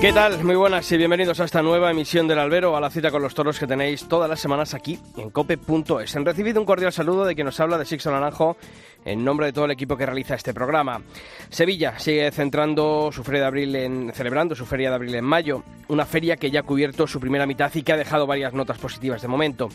[0.00, 0.42] ¿Qué tal?
[0.42, 3.34] Muy buenas y bienvenidos a esta nueva emisión del Albero, a la cita con los
[3.34, 6.16] toros que tenéis todas las semanas aquí en cope.es.
[6.16, 8.56] Han recibido un cordial saludo de quien nos habla de Sixto Naranjo
[9.04, 11.00] en nombre de todo el equipo que realiza este programa.
[11.48, 15.62] Sevilla sigue centrando su feria de abril en, celebrando su feria de abril en mayo,
[15.88, 18.78] una feria que ya ha cubierto su primera mitad y que ha dejado varias notas
[18.78, 19.68] positivas de momento.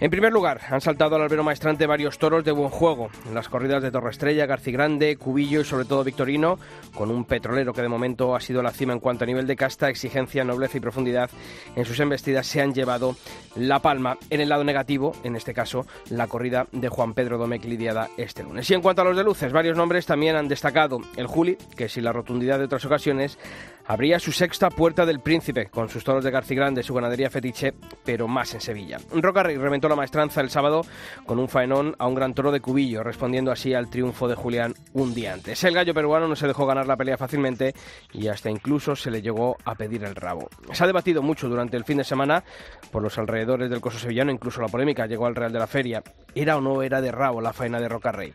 [0.00, 3.82] En primer lugar, han saltado al albero maestrante varios toros de buen juego, las corridas
[3.82, 6.58] de Torre Estrella, Grande, Cubillo y sobre todo Victorino,
[6.94, 9.56] con un petrolero que de momento ha sido la cima en cuanto a nivel de
[9.64, 11.30] casta, exigencia, nobleza y profundidad
[11.74, 13.16] en sus embestidas se han llevado
[13.56, 14.18] la palma.
[14.28, 18.42] En el lado negativo, en este caso, la corrida de Juan Pedro Domecq lidiada este
[18.42, 18.68] lunes.
[18.68, 21.00] Y en cuanto a los de luces, varios nombres también han destacado.
[21.16, 23.38] El Juli, que sin la rotundidad de otras ocasiones,
[23.86, 27.72] abría su sexta puerta del Príncipe, con sus toros de Grande, su ganadería fetiche,
[28.04, 28.98] pero más en Sevilla.
[29.12, 30.82] Roca Rey reventó la maestranza el sábado
[31.26, 34.74] con un faenón a un gran toro de Cubillo, respondiendo así al triunfo de Julián
[34.92, 35.64] un día antes.
[35.64, 37.74] El gallo peruano no se dejó ganar la pelea fácilmente
[38.12, 40.48] y hasta incluso se le llegó a pedir el rabo.
[40.72, 42.44] Se ha debatido mucho durante el fin de semana
[42.90, 46.02] por los alrededores del coso sevillano, incluso la polémica llegó al Real de la Feria.
[46.34, 48.32] ¿Era o no era de rabo la faena de Roca Rey?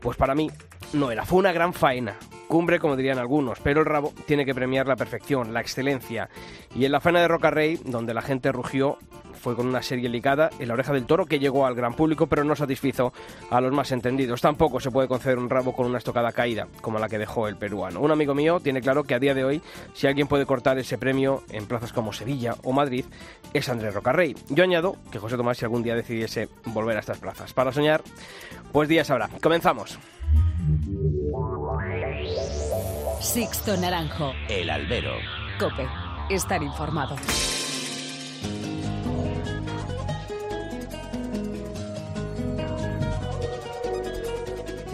[0.00, 0.50] Pues para mí
[0.94, 2.16] no era, fue una gran faena,
[2.48, 6.28] cumbre como dirían algunos, pero el rabo tiene que premiar la perfección, la excelencia.
[6.74, 8.98] Y en la faena de Roca Rey, donde la gente rugió,
[9.32, 12.26] fue con una serie ligada en la oreja del toro que llegó al gran público,
[12.26, 13.12] pero no satisfizo
[13.50, 14.40] a los más entendidos.
[14.40, 17.56] Tampoco se puede conceder un rabo con una estocada caída, como la que dejó el
[17.56, 18.00] peruano.
[18.00, 19.62] Un amigo mío tiene claro que a día de hoy,
[19.94, 23.04] si alguien puede cortar ese premio en plazas como Sevilla o Madrid,
[23.52, 24.34] es Andrés Rocarrey.
[24.48, 28.02] Yo añado que José Tomás, si algún día decidiese volver a estas plazas para soñar,
[28.72, 29.28] pues días habrá.
[29.40, 29.98] Comenzamos.
[33.20, 34.32] Sixto Naranjo.
[34.48, 35.12] El albero.
[35.58, 35.86] Cope.
[36.28, 37.16] Estar informado.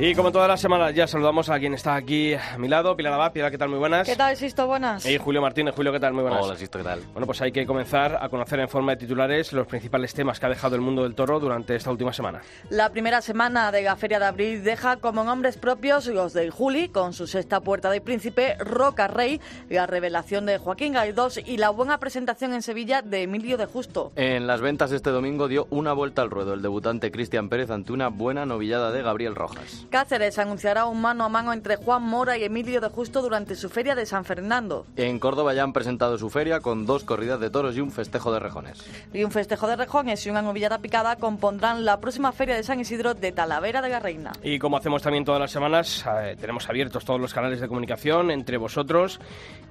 [0.00, 3.14] Y como todas las semanas ya saludamos a quien está aquí a mi lado, Pilar
[3.14, 3.32] Abad.
[3.32, 3.68] Pilar, ¿qué tal?
[3.68, 4.06] Muy buenas.
[4.06, 4.68] ¿Qué tal, Sisto?
[4.68, 5.04] Buenas.
[5.04, 5.74] Y Julio Martínez.
[5.74, 6.12] Julio, ¿qué tal?
[6.12, 6.40] Muy buenas.
[6.40, 7.00] Hola, Sisto, ¿qué tal?
[7.12, 10.46] Bueno, pues hay que comenzar a conocer en forma de titulares los principales temas que
[10.46, 12.42] ha dejado el mundo del toro durante esta última semana.
[12.70, 16.90] La primera semana de la Feria de Abril deja como nombres propios los del Juli,
[16.90, 21.70] con su sexta puerta de príncipe, Roca Rey, la revelación de Joaquín Gaidós y la
[21.70, 24.12] buena presentación en Sevilla de Emilio de Justo.
[24.14, 27.92] En las ventas este domingo dio una vuelta al ruedo el debutante Cristian Pérez ante
[27.92, 29.87] una buena novillada de Gabriel Rojas.
[29.90, 33.56] Cáceres anunció hará un mano a mano entre Juan Mora y Emilio de Justo durante
[33.56, 34.84] su feria de San Fernando.
[34.96, 38.30] En Córdoba ya han presentado su feria con dos corridas de toros y un festejo
[38.30, 38.84] de rejones.
[39.14, 42.80] Y un festejo de rejones y una novillada picada compondrán la próxima feria de San
[42.80, 44.32] Isidro de Talavera de la Reina.
[44.42, 48.30] Y como hacemos también todas las semanas, eh, tenemos abiertos todos los canales de comunicación
[48.30, 49.20] entre vosotros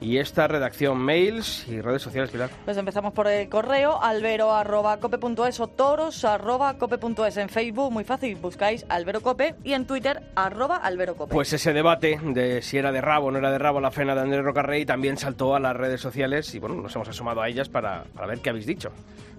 [0.02, 2.50] y esta redacción mails y redes sociales, Pilar.
[2.66, 9.74] Pues empezamos por el correo albero.cope.es o toros.cope.es en Facebook, muy fácil, buscáis alberocope y
[9.74, 10.82] en Twitter arroba
[11.30, 14.16] pues ese debate de si era de rabo o no era de rabo la fena
[14.16, 17.50] de Andrés Rocarrey también saltó a las redes sociales y bueno, nos hemos asomado a
[17.50, 18.92] ellas para, para ver qué habéis dicho.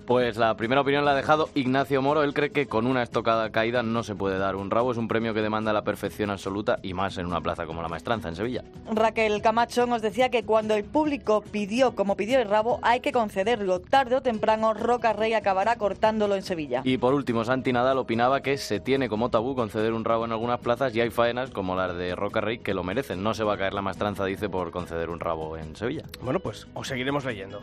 [0.09, 2.23] Pues la primera opinión la ha dejado Ignacio Moro.
[2.23, 4.91] Él cree que con una estocada caída no se puede dar un rabo.
[4.91, 7.89] Es un premio que demanda la perfección absoluta y más en una plaza como la
[7.89, 8.65] Maestranza, en Sevilla.
[8.91, 13.13] Raquel Camacho nos decía que cuando el público pidió, como pidió el rabo, hay que
[13.13, 13.81] concederlo.
[13.81, 16.81] Tarde o temprano, Roca Rey acabará cortándolo en Sevilla.
[16.85, 20.33] Y por último, Santi Nadal opinaba que se tiene como tabú conceder un rabo en
[20.33, 23.23] algunas plazas y hay faenas como las de Roca Rey que lo merecen.
[23.23, 26.05] No se va a caer la Maestranza, dice, por conceder un rabo en Sevilla.
[26.23, 27.61] Bueno, pues os seguiremos leyendo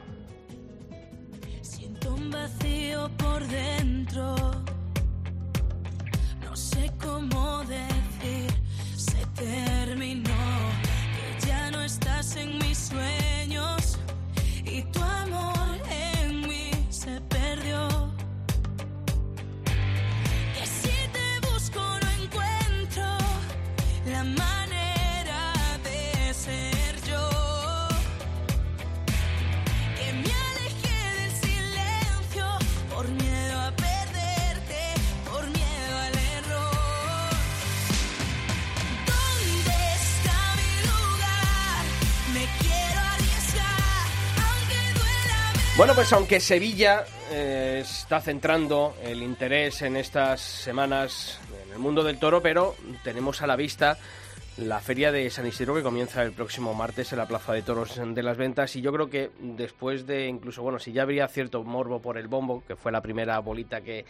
[2.07, 4.35] un vacío por dentro.
[6.43, 8.51] No sé cómo decir,
[8.95, 10.43] se terminó.
[11.15, 13.97] Que ya no estás en mis sueños
[14.63, 16.04] y tu amor en
[45.77, 52.01] Bueno, pues aunque Sevilla eh, está centrando el interés en estas semanas en el mundo
[52.01, 53.97] del toro, pero tenemos a la vista
[54.55, 57.99] la feria de San Isidro que comienza el próximo martes en la Plaza de Toros
[58.01, 61.61] de las Ventas y yo creo que después de incluso, bueno, si ya habría cierto
[61.65, 64.05] morbo por el bombo, que fue la primera bolita que,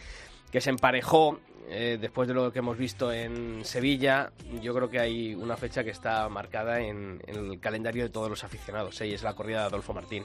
[0.52, 4.30] que se emparejó eh, después de lo que hemos visto en Sevilla,
[4.62, 8.44] yo creo que hay una fecha que está marcada en, el calendario de todos los
[8.44, 9.08] aficionados, ¿eh?
[9.08, 10.24] y es la corrida de Adolfo Martín.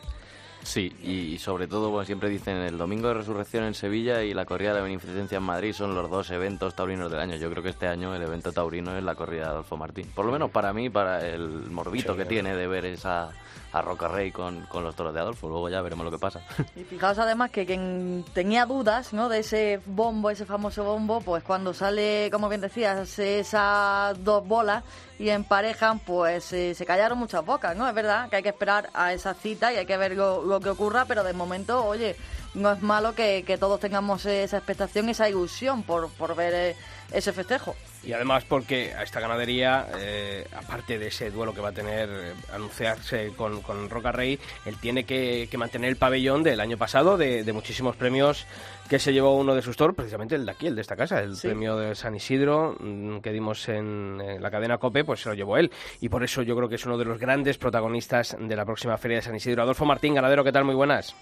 [0.64, 4.46] Sí, y sobre todo, como siempre dicen, el Domingo de Resurrección en Sevilla y la
[4.46, 7.36] Corrida de la Beneficencia en Madrid son los dos eventos taurinos del año.
[7.36, 10.08] Yo creo que este año el evento taurino es la corrida de Adolfo Martín.
[10.14, 13.32] Por lo menos para mí, para el morbito Sí, que tiene de ver esa
[13.74, 15.48] a Roca Rey con, con los toros de Adolfo.
[15.48, 16.42] Luego ya veremos lo que pasa.
[16.76, 19.30] Y fijaos además que quien tenía dudas ¿no?
[19.30, 24.84] de ese bombo, ese famoso bombo, pues cuando sale, como bien decías, esas dos bolas
[25.20, 27.88] y emparejan, pues eh, se callaron muchas bocas, ¿no?
[27.88, 30.60] Es verdad que hay que esperar a esa cita y hay que ver lo, lo
[30.60, 32.16] que ocurra, pero de momento, oye,
[32.54, 36.76] no es malo que, que todos tengamos esa expectación, esa ilusión por, por ver eh,
[37.12, 37.76] ese festejo.
[38.04, 42.10] Y además porque a esta ganadería, eh, aparte de ese duelo que va a tener,
[42.12, 46.78] eh, anunciarse con, con Roca Rey, él tiene que, que mantener el pabellón del año
[46.78, 48.48] pasado, de, de muchísimos premios
[48.90, 51.20] que se llevó uno de sus toros, precisamente el de aquí, el de esta casa,
[51.22, 51.48] el Sí.
[51.48, 55.36] premio de San Isidro mm, que dimos en, en la cadena COPE, pues se lo
[55.36, 55.72] llevó él.
[56.02, 58.98] Y por eso yo creo que es uno de los grandes protagonistas de la próxima
[58.98, 59.62] Feria de San Isidro.
[59.62, 60.66] Adolfo Martín, ganadero, ¿qué tal?
[60.66, 61.16] Muy buenas.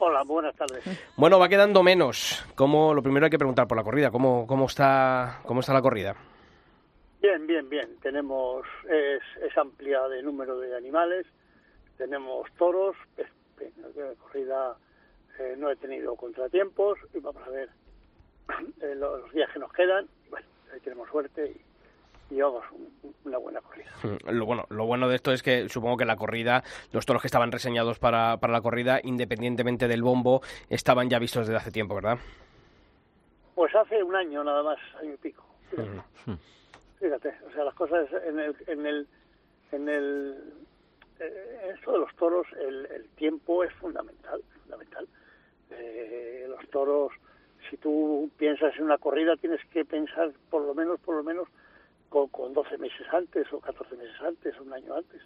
[0.00, 0.84] Hola, buenas tardes.
[1.16, 2.46] Bueno, va quedando menos.
[2.54, 5.82] ¿Cómo, lo primero hay que preguntar por la corrida, ¿cómo, cómo, está, cómo está la
[5.82, 6.14] corrida?
[7.20, 7.96] Bien, bien, bien.
[8.00, 11.26] Tenemos, es, es amplia de número de animales,
[11.96, 13.26] tenemos toros, es,
[13.96, 14.76] la corrida
[15.40, 17.68] eh, no he tenido contratiempos y vamos a ver
[18.80, 20.06] eh, los, los días que nos quedan.
[20.30, 21.67] Bueno, ahí tenemos suerte y,
[22.30, 23.90] y llevamos un- una buena corrida.
[24.02, 27.22] Mm, Lo bueno, lo bueno de esto es que supongo que la corrida, los toros
[27.22, 31.70] que estaban reseñados para, para la corrida, independientemente del bombo, estaban ya vistos desde hace
[31.70, 32.18] tiempo, ¿verdad?
[33.54, 35.44] Pues hace un año nada más, año y pico.
[35.76, 36.32] Mm.
[37.00, 39.06] Fíjate, o sea, las cosas en el, en el,
[39.72, 40.42] en el,
[41.20, 45.06] eh, esto de los toros, el, el tiempo es fundamental, fundamental.
[45.70, 47.12] Eh, los toros,
[47.70, 51.46] si tú piensas en una corrida, tienes que pensar por lo menos, por lo menos,
[52.08, 55.22] con, con 12 meses antes o 14 meses antes o un año antes,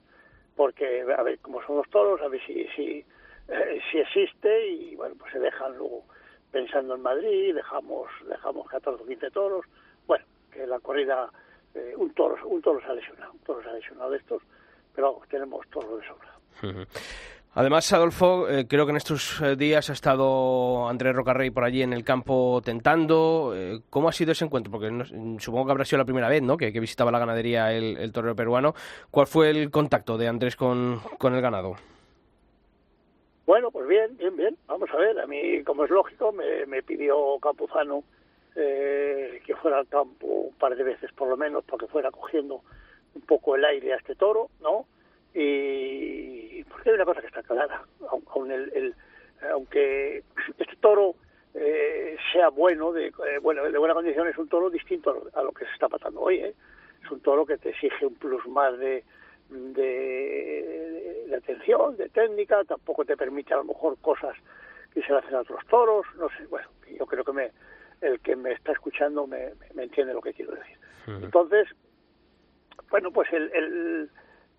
[0.56, 3.05] porque a ver cómo son los toros, a ver si, si,
[3.49, 6.05] eh, si existe y bueno, pues se dejan luego
[6.50, 9.64] pensando en Madrid, dejamos, dejamos 14 o 15 toros,
[10.06, 11.31] bueno, que la corrida,
[11.75, 14.43] eh, un toro, un toro se ha lesionado, un toro se ha lesionado de estos,
[14.94, 16.87] pero tenemos toros de sobra.
[17.54, 21.82] Además, Adolfo, eh, creo que en estos eh, días ha estado Andrés Rocarrey por allí
[21.82, 23.52] en el campo tentando.
[23.54, 24.72] Eh, ¿Cómo ha sido ese encuentro?
[24.72, 25.04] Porque no
[25.38, 26.56] supongo que habrá sido la primera vez ¿no?
[26.56, 28.75] que, visitaba la ganadería el, el torero peruano.
[29.10, 31.76] ¿Cuál fue el contacto de Andrés con, con el ganado?
[33.44, 34.56] Bueno, pues bien, bien, bien.
[34.66, 38.02] Vamos a ver, a mí, como es lógico, me, me pidió Campuzano
[38.56, 42.10] eh, que fuera al campo un par de veces por lo menos, para que fuera
[42.10, 42.62] cogiendo
[43.14, 44.87] un poco el aire a este toro, ¿no?
[45.34, 46.41] Y
[46.72, 47.82] porque hay una cosa que está clara,
[48.34, 48.94] aun, el, el-
[49.52, 50.22] aunque
[50.58, 51.14] este toro
[51.54, 55.30] eh, sea bueno, de, eh, bueno, de buena condición, es un toro distinto a lo,
[55.34, 56.54] a lo que se está pasando hoy, ¿eh?
[57.04, 59.04] Es un toro que te exige un plus más de,
[59.50, 64.36] de, de atención, de técnica, tampoco te permite a lo mejor cosas
[64.94, 67.50] que se le hacen a otros toros, no sé, bueno, yo creo que me,
[68.00, 70.76] el que me está escuchando me, me- me entiende lo que quiero decir.
[71.24, 71.69] Entonces,
[72.90, 74.10] bueno, pues el, el-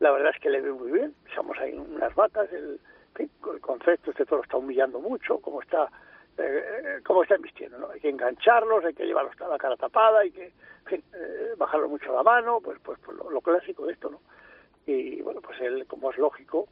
[0.04, 2.78] la verdad es que le veo muy bien, estamos ahí unas vacas, el,
[3.18, 5.90] el concepto, este toro está humillando mucho, como está
[6.38, 7.90] eh, cómo está vistiendo, ¿no?
[7.90, 10.52] Hay que engancharlos, hay que llevarlos a la cara tapada, hay que
[10.92, 14.20] eh, bajarlo mucho la mano, pues pues, pues lo, lo clásico de esto, ¿no?
[14.86, 16.68] Y bueno, pues él, como es lógico,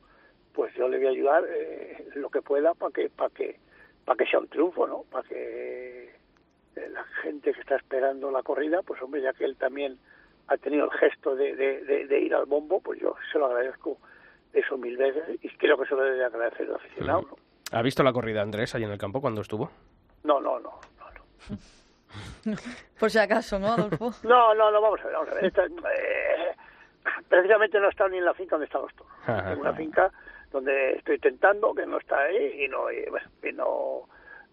[0.53, 3.59] pues yo le voy a ayudar eh, lo que pueda para que para que
[4.03, 5.03] para que sea un triunfo, ¿no?
[5.09, 6.15] Para que
[6.75, 9.97] eh, la gente que está esperando la corrida, pues hombre, ya que él también
[10.48, 13.45] ha tenido el gesto de, de, de- de ir al bombo, pues yo se lo
[13.48, 13.98] agradezco
[14.53, 17.36] eso mil veces y creo que se lo debe de agradecer el aficionado, ¿no?
[17.71, 19.69] ¿Ha visto la corrida Andrés allí en el campo cuando estuvo?
[20.24, 21.05] No, no, no, no,
[22.50, 22.55] no.
[23.00, 24.12] Por si acaso, ¿no, Adolfo?
[24.24, 25.45] No, no, no, vamos a ver, vamos a ver.
[25.45, 26.55] Esta- eh,
[27.29, 29.12] precisamente no he estado ni en la finca donde están los toros.
[29.25, 29.53] Ajá.
[29.53, 30.12] En una finca
[30.51, 34.01] donde estoy tentando, que no está ahí, y no, y, bueno, y no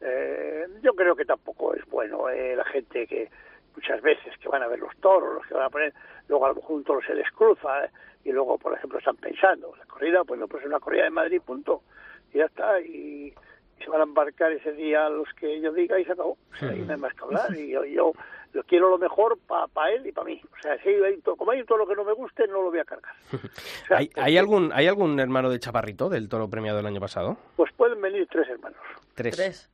[0.00, 3.28] eh, yo creo que tampoco es bueno eh, la gente que
[3.78, 5.94] muchas veces que van a ver los toros, los que van a poner,
[6.28, 7.90] luego a lo mejor un toro se les cruza, eh,
[8.24, 11.10] y luego, por ejemplo, están pensando, la corrida, pues no, pues es una corrida de
[11.10, 11.82] Madrid, punto,
[12.32, 13.32] y ya está, y,
[13.78, 16.32] y se van a embarcar ese día los que yo diga y se acabó.
[16.52, 18.12] O sea, ahí no hay más que hablar, y yo, yo
[18.52, 20.40] lo quiero lo mejor para él y para mí.
[20.58, 22.70] O sea, si hay, to- como hay todo lo que no me guste, no lo
[22.70, 23.14] voy a cargar.
[23.32, 27.00] O sea, ¿Hay, hay algún, ¿Hay algún hermano de Chaparrito del toro premiado el año
[27.00, 27.36] pasado?
[27.56, 28.78] Pues pueden venir tres hermanos.
[29.14, 29.36] Tres.
[29.36, 29.70] Tres.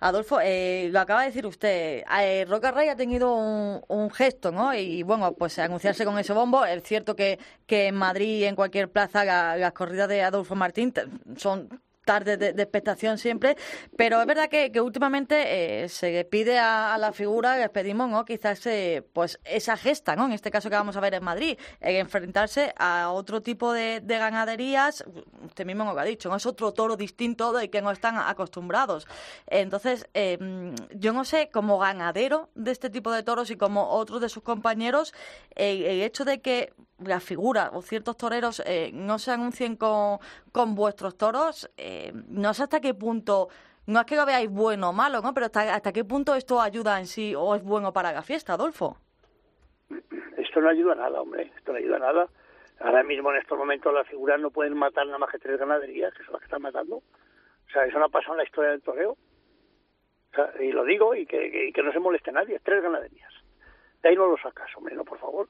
[0.00, 4.74] Adolfo, eh, lo acaba de decir usted, eh, Roca ha tenido un, gesto, ¿no?
[4.74, 6.64] Y bueno, pues anunciarse con ese bombo.
[6.64, 10.92] Es cierto que, que en Madrid, en cualquier plaza, la, las corridas de Adolfo Martín
[11.36, 13.56] son tarde de, expectación siempre,
[13.96, 18.24] pero es verdad que, que últimamente eh, se pide a, la figura, les pedimos, ¿no?
[18.24, 20.26] Quizás eh, pues esa gesta, ¿no?
[20.26, 24.00] En este caso que vamos a ver en Madrid, en enfrentarse a otro tipo de,
[24.00, 25.04] de, ganaderías,
[25.44, 26.36] usted mismo lo ha dicho, ¿no?
[26.36, 29.06] Es otro toro distinto de que no están acostumbrados.
[29.46, 30.38] Entonces, eh,
[30.94, 34.42] yo no sé, como ganadero de este tipo de toros y como otros de sus
[34.42, 35.14] compañeros,
[35.54, 36.72] el hecho de que
[37.04, 40.18] la figura o ciertos toreros eh, no se anuncien con,
[40.52, 43.48] con vuestros toros, eh, no sé hasta qué punto,
[43.86, 45.34] no es que lo veáis bueno o malo, ¿no?
[45.34, 48.52] pero hasta, hasta qué punto esto ayuda en sí o es bueno para la fiesta,
[48.52, 48.96] Adolfo.
[50.36, 52.28] Esto no ayuda a nada, hombre, esto no ayuda a nada.
[52.78, 56.14] Ahora mismo en estos momentos las figuras no pueden matar nada más que tres ganaderías,
[56.14, 56.96] que son las que están matando.
[56.96, 59.12] O sea, eso no ha pasado en la historia del toreo.
[59.12, 63.32] O sea, y lo digo y que, que, que no se moleste nadie, tres ganaderías.
[64.00, 65.48] De ahí no lo sacas, hombre, no, por favor.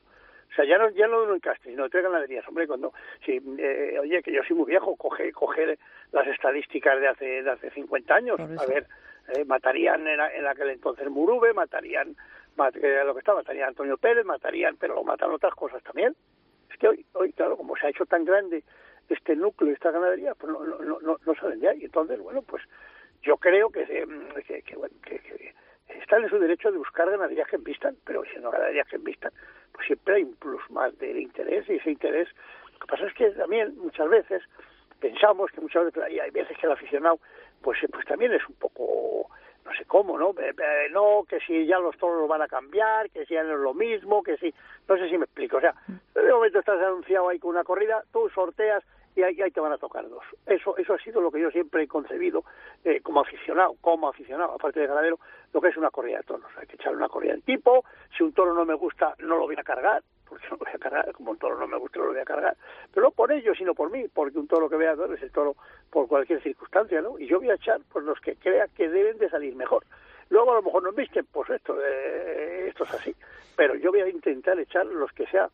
[0.50, 1.26] O sea, ya no, ya no
[1.62, 2.46] sino de tres ganaderías.
[2.48, 2.92] Hombre, cuando,
[3.24, 5.78] si, eh, oye, que yo soy muy viejo, coge, coge
[6.10, 8.40] las estadísticas de hace, de hace 50 años.
[8.40, 8.86] A ver,
[9.28, 12.16] eh, matarían en, en, aquel entonces Murube, matarían,
[12.56, 16.16] mat, eh, lo que está, matarían Antonio Pérez, matarían, pero lo matan otras cosas también.
[16.68, 18.64] Es que hoy, hoy, claro, como se ha hecho tan grande
[19.08, 21.84] este núcleo, esta ganadería, pues no, no, no, no salen de ahí.
[21.84, 22.62] Entonces, bueno, pues
[23.22, 25.54] yo creo que, que, que, bueno, que, que
[25.98, 29.32] están en su derecho de buscar ganaderías que envistan, pero siendo ganaderías que envistan,
[29.72, 32.28] pues siempre hay un plus más del interés y ese interés.
[32.74, 34.42] Lo que pasa es que también muchas veces
[35.00, 37.18] pensamos que muchas veces hay veces que el aficionado
[37.62, 39.28] pues pues también es un poco
[39.64, 40.30] no sé cómo, ¿no?
[40.30, 43.42] Eh, eh, no, que si ya los toros lo van a cambiar, que si ya
[43.42, 44.52] no es lo mismo, que si...
[44.88, 45.58] No sé si me explico.
[45.58, 45.74] O sea,
[46.14, 48.82] de momento estás anunciado ahí con una corrida, tú sorteas
[49.16, 50.24] y ahí, ahí, te van a tocar dos.
[50.46, 52.44] Eso, eso ha sido lo que yo siempre he concebido
[52.84, 55.18] eh, como aficionado, como aficionado, aparte de ganadero,
[55.52, 56.50] lo que es una corrida de toros.
[56.56, 57.84] Hay que echarle una corrida en tipo,
[58.16, 60.72] si un toro no me gusta, no lo voy a cargar, porque no lo voy
[60.74, 62.56] a cargar, como un toro no me gusta, no lo voy a cargar.
[62.92, 65.56] Pero no por ello, sino por mí, porque un toro que vea es el toro
[65.90, 67.18] por cualquier circunstancia, ¿no?
[67.18, 69.84] Y yo voy a echar por los que crea que deben de salir mejor.
[70.28, 73.14] Luego a lo mejor no visten, pues esto, eh, esto es así.
[73.56, 75.50] Pero yo voy a intentar echar los que sea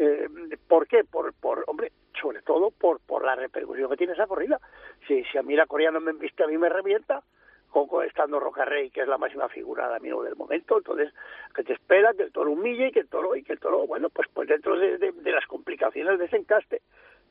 [0.00, 0.28] eh,
[0.66, 1.04] ¿Por qué?
[1.04, 4.60] Por, por, hombre, sobre todo por, por la repercusión que tiene esa corrida.
[5.06, 7.22] Si, si a mí la corrida no me viste, a mí me revienta,
[7.70, 11.12] con, estando Roca Rey, que es la máxima figura amigo del momento, entonces,
[11.54, 13.86] que te espera que el toro humille y que el toro, y que el toro,
[13.86, 16.82] bueno, pues, pues dentro de, de, de las complicaciones de ese encaste,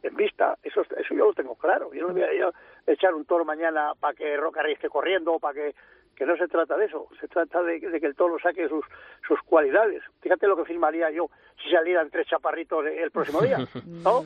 [0.02, 1.94] en vista, eso, eso yo lo tengo claro.
[1.94, 2.52] Yo no voy a,
[2.88, 5.76] echar un toro mañana para que Roca Rey esté corriendo para que
[6.20, 8.84] que no se trata de eso, se trata de, de, que el toro saque sus,
[9.26, 10.04] sus cualidades.
[10.20, 11.30] Fíjate lo que firmaría yo
[11.64, 13.60] si salieran tres chaparritos el próximo día.
[13.86, 14.26] ¿no?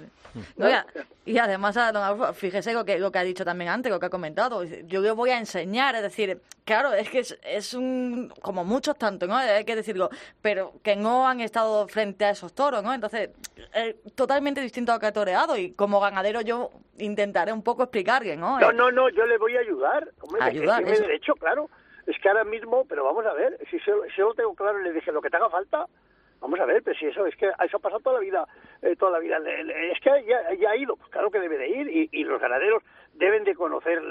[0.58, 0.88] no ya,
[1.24, 1.78] y además,
[2.34, 4.64] fíjese lo que, lo que ha dicho también antes, lo que ha comentado.
[4.64, 8.98] Yo le voy a enseñar, es decir, claro, es que es, es un, como muchos
[8.98, 9.38] tanto, ¿no?
[9.38, 10.10] Hay que decirlo,
[10.42, 12.92] pero que no han estado frente a esos toros, ¿no?
[12.92, 13.30] Entonces,
[13.72, 17.84] es totalmente distinto a lo que ha toreado y como ganadero yo intentaré un poco
[17.84, 18.60] explicarle, ¿no?
[18.60, 20.10] No, no, no, yo le voy a ayudar.
[20.22, 21.70] Hombre, ayudar, que, derecho, claro
[22.08, 24.84] es que ahora mismo, pero vamos a ver, si se, si lo tengo claro y
[24.84, 25.86] le dije lo que te haga falta,
[26.42, 28.48] vamos a ver, pero si eso es que eso ha pasado toda la vida,
[28.82, 31.70] eh, toda la vida, es que ya, ya, ha ido, pues claro que debe de
[31.70, 32.84] ir y, y los ganaderos
[33.14, 34.02] deben de conocer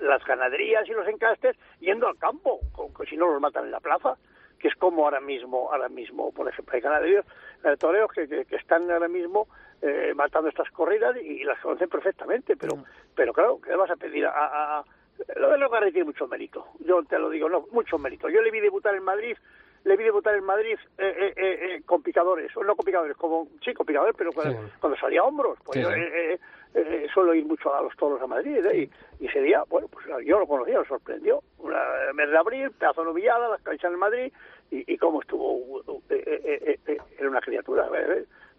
[0.00, 2.60] las ganaderías y los encastes yendo al campo,
[3.08, 4.16] si no los matan en la plaza,
[4.58, 7.26] que es como ahora mismo, ahora mismo, por ejemplo, hay ganaderos,
[7.64, 9.48] eh, toreros que, que, que, están ahora mismo
[9.82, 12.84] eh, matando estas corridas y, y, las conocen perfectamente, pero, mm.
[13.14, 14.84] pero claro, ¿qué le vas a pedir a, a
[15.36, 18.28] lo de Logarre tiene mucho mérito, yo te lo digo, no, mucho mérito.
[18.28, 19.36] Yo le vi debutar en Madrid,
[19.84, 23.48] le vi debutar en Madrid eh, eh, eh, con picadores, o no con picadores, como,
[23.64, 24.72] sí, con picadores, pero cuando, sí.
[24.80, 25.92] cuando salía a hombros, pues sí,
[26.72, 27.08] sí.
[27.12, 28.90] suelo ir mucho a los toros a Madrid, y,
[29.22, 31.42] y, ese día, bueno, pues yo lo conocía, me sorprendió.
[31.58, 31.78] Una,
[32.14, 34.32] mes de abril, pedazo de novillada, las canchas en Madrid,
[34.70, 37.88] y, y cómo estuvo, era una criatura,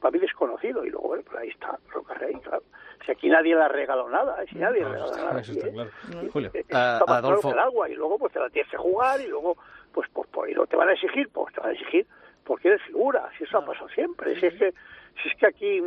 [0.05, 2.62] para mí desconocido, y luego, bueno, pues ahí está, Roca Rey, claro
[3.05, 5.41] si aquí nadie le ha regalado nada, si nadie no, regala nada.
[5.41, 5.89] Eso está claro.
[5.89, 6.29] ¿eh?
[6.31, 7.51] Julio, eh, está Adolfo...
[7.51, 9.57] el agua y luego pues te la tienes que jugar y luego
[9.93, 12.07] pues pues, pues y lo te van a exigir, pues te van a exigir
[12.45, 14.73] porque eres figura, si eso ha pasado siempre, si es que
[15.21, 15.81] si es que aquí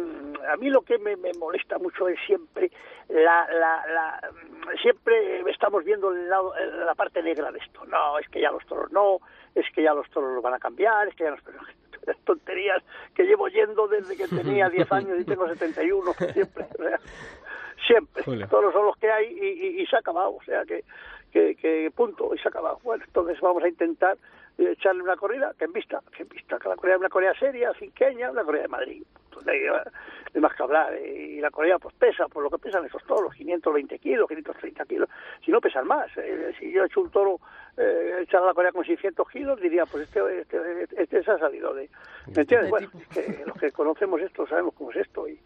[0.49, 2.71] a mí lo que me, me molesta mucho es siempre
[3.09, 4.31] la, la, la
[4.81, 6.53] siempre estamos viendo el lado,
[6.85, 7.85] la parte negra de esto.
[7.87, 9.19] No, es que ya los toros no,
[9.55, 11.63] es que ya los toros los van a cambiar, es que ya los toros
[12.25, 12.83] tonterías
[13.15, 16.67] que llevo yendo desde que tenía 10 años y tengo 71, siempre.
[16.79, 17.01] O sea,
[17.87, 18.23] siempre.
[18.23, 18.49] Julio.
[18.49, 20.37] Todos son los que hay y, y, y, se ha acabado.
[20.37, 20.85] O sea, que,
[21.33, 22.81] que, que punto, y se ha acabado.
[22.83, 24.17] Bueno, entonces vamos a intentar
[24.59, 27.35] echarle una corrida, que en vista, que en vista, que la corrida es una corrida
[27.35, 29.03] seria, cinqueña, una corrida de Madrid.
[29.25, 30.95] Entonces, ahí, eh, no hay más que hablar.
[30.95, 34.85] eh, Y la corrida pues pesa, por lo que pesan esos toros, 520 kilos, 530
[34.87, 35.09] kilos,
[35.45, 36.11] si no pesan más.
[36.17, 37.39] eh, si yo he hecho un toro,
[37.77, 41.73] eh, echar la corrida con 600 kilos, diría, pues este, este, este se ha salido
[41.75, 41.89] de...
[42.35, 42.71] ¿Me entiendes?
[42.71, 45.39] Bueno, es que los que conocemos esto sabemos cómo es esto y,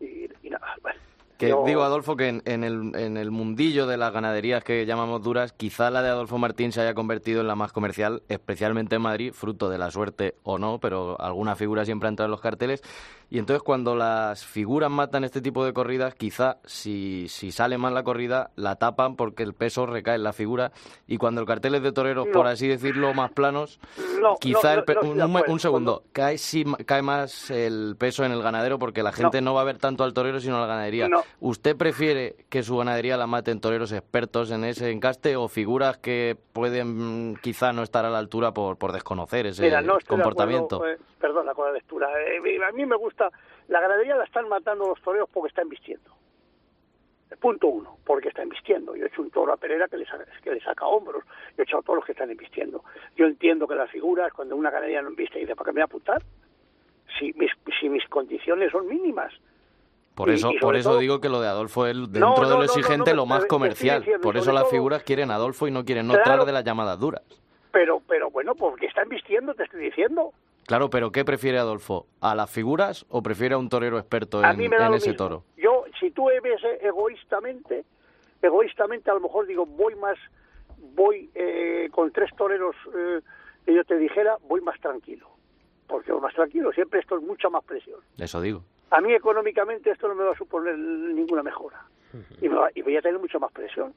[0.00, 0.98] y, y nada, bueno.
[1.38, 5.22] Que digo, Adolfo, que en, en el, en el mundillo de las ganaderías que llamamos
[5.22, 9.02] duras, quizá la de Adolfo Martín se haya convertido en la más comercial, especialmente en
[9.02, 12.40] Madrid, fruto de la suerte o no, pero alguna figura siempre ha entrado en los
[12.40, 12.82] carteles.
[13.28, 17.92] Y entonces cuando las figuras matan este tipo de corridas, quizá si, si sale mal
[17.92, 20.70] la corrida, la tapan porque el peso recae en la figura.
[21.08, 22.32] Y cuando el cartel es de toreros, No.
[22.32, 23.80] por así decirlo, más planos,
[24.22, 28.78] No, quizá el pe- un, segundo, cae, sí cae más el peso en el ganadero
[28.78, 31.08] porque la gente no, va a ver tanto al torero sino a la ganadería.
[31.40, 36.36] ¿Usted prefiere que su ganadería la maten toreros expertos en ese encaste o figuras que
[36.52, 40.76] pueden mm, quizá no estar a la altura por, por desconocer ese Mira, no comportamiento?
[40.76, 42.08] acuerdo, eh, perdona con la lectura.
[42.20, 43.30] Eh, a mí me gusta,
[43.68, 46.16] la ganadería la están matando los toreros porque están vistiendo.
[47.40, 48.94] Punto uno, porque están vistiendo.
[48.94, 51.24] Yo he hecho un toro a Pereira que le saca, que le saca hombros.
[51.56, 52.84] Yo he hecho toros que están vistiendo.
[53.16, 55.82] Yo entiendo que las figuras, cuando una ganadería no inviste, dice, ¿para qué me voy
[55.82, 56.22] a apuntar?
[57.18, 59.32] Si mis, si mis condiciones son mínimas.
[60.16, 62.56] Por eso, y por eso todo- digo que lo de Adolfo es dentro No, de
[62.56, 64.00] lo exigente no, lo más comercial.
[64.00, 66.18] diciendo, por eso las todo- figuras quieren Adolfo y no quieren Claro.
[66.24, 67.22] notar de las llamadas duras.
[67.70, 70.32] Pero, pero bueno, porque están vistiendo, te estoy diciendo.
[70.66, 72.06] Claro, pero ¿qué prefiere Adolfo?
[72.20, 75.14] ¿A las figuras o prefiere a un torero experto en, ese mismo.
[75.16, 75.44] toro?
[75.56, 77.84] Yo, si tú ves egoístamente,
[78.42, 80.16] egoístamente a lo mejor digo, voy más,
[80.94, 83.20] voy eh, con tres toreros eh,
[83.64, 85.28] que yo te dijera, voy más tranquilo.
[85.86, 88.00] Porque voy más tranquilo, siempre esto es mucha más presión.
[88.18, 88.62] Eso digo.
[88.90, 91.82] A mí económicamente esto no me va a suponer ninguna mejora.
[92.40, 93.92] Y, me va- y voy a tener mucha más presión.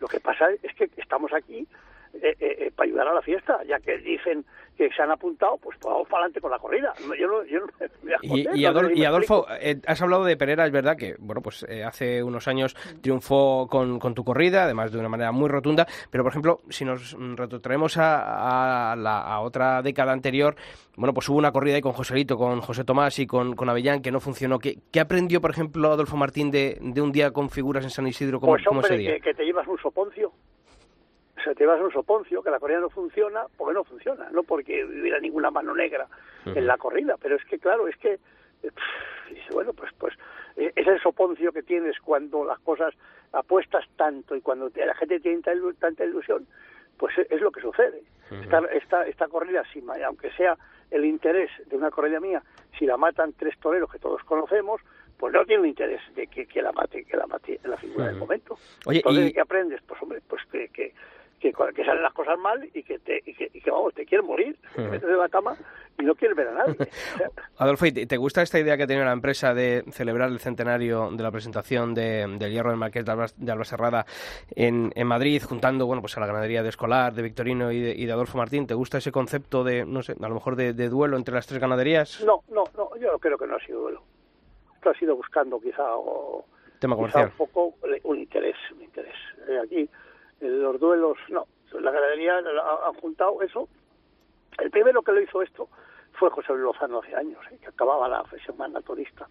[0.00, 1.66] Lo que pasa es que estamos aquí
[2.14, 4.44] eh, eh, eh, para ayudar a la fiesta, ya que dicen
[4.78, 6.92] que se han apuntado, pues vamos para adelante con la corrida.
[7.18, 7.66] Yo no, yo no
[8.02, 11.42] me Y, no sé si Adolfo, eh, has hablado de Pereira, es verdad que, bueno,
[11.42, 15.48] pues eh, hace unos años triunfó con, con tu corrida, además de una manera muy
[15.48, 20.54] rotunda, pero por ejemplo, si nos mm, retrotraemos a, a la, a otra década anterior,
[20.96, 24.00] bueno, pues hubo una corrida ahí con Joselito, con José Tomás y con, con Avellán
[24.00, 24.60] que no funcionó.
[24.60, 28.06] ¿Qué, qué aprendió, por ejemplo, Adolfo Martín de, de un día con figuras en San
[28.06, 29.14] Isidro como, Pues como ese hombre, día?
[29.16, 30.32] que, que te llevas un soponcio.
[31.38, 34.42] O sea, te llevas un soponcio, que la corrida no funciona, porque no funciona, no
[34.42, 36.06] porque hubiera ninguna mano negra
[36.46, 38.20] en la corrida, pero es que, claro, es que, eh,
[38.62, 40.14] pff, bueno, pues, pues
[40.56, 42.94] eh, es el soponcio que tienes cuando las cosas
[43.32, 45.42] apuestas tanto y cuando la gente tiene
[45.78, 46.46] tanta ilusión,
[46.96, 48.02] pues es, es lo que sucede.
[48.42, 50.56] esta, esta, esta corrida, si, aunque sea
[50.90, 52.42] el interés de una corrida mía,
[52.78, 54.80] si la matan tres toreros que todos conocemos,
[55.18, 58.16] pues no tiene interés de que, que la mate que la mate la figura del
[58.16, 58.56] momento.
[58.86, 59.82] Oye, Entonces, y- ¿qué aprendes?
[59.82, 60.94] Pues hombre, pues que, que,
[61.38, 61.52] que,
[61.84, 64.58] salen las cosas mal y que, te, y que, y que, vamos, te quieres morir,
[64.74, 65.56] te metes en la cama
[65.98, 66.76] y no quieres ver a nadie.
[67.14, 70.30] O sea, Adolfo, ¿y te, gusta esta idea que ha tenido la empresa de celebrar
[70.30, 74.06] el centenario de la presentación de, del hierro del Marqués de, Alba, de Albaserrada
[74.54, 77.94] en, en Madrid, juntando bueno, pues a la ganadería de Escolar, de Victorino y de,
[77.94, 78.66] y de Adolfo Martín?
[78.66, 81.46] ¿Te gusta ese concepto de, no sé, a lo mejor de, de duelo entre las
[81.46, 82.22] tres ganaderías?
[82.24, 84.02] no, no, no, yo creo que no ha sido duelo.
[84.74, 86.44] Esto ha sido buscando quizá o,
[86.78, 87.24] Tema quizá comercial.
[87.26, 87.74] un poco
[88.04, 89.16] un interés, un interés.
[89.48, 89.90] Eh, aquí
[90.40, 91.46] los duelos, no,
[91.80, 93.68] la ganadería han juntado eso.
[94.58, 95.68] El primero que lo hizo esto
[96.14, 99.26] fue José Luis Lozano hace años, eh, que acababa la semana turista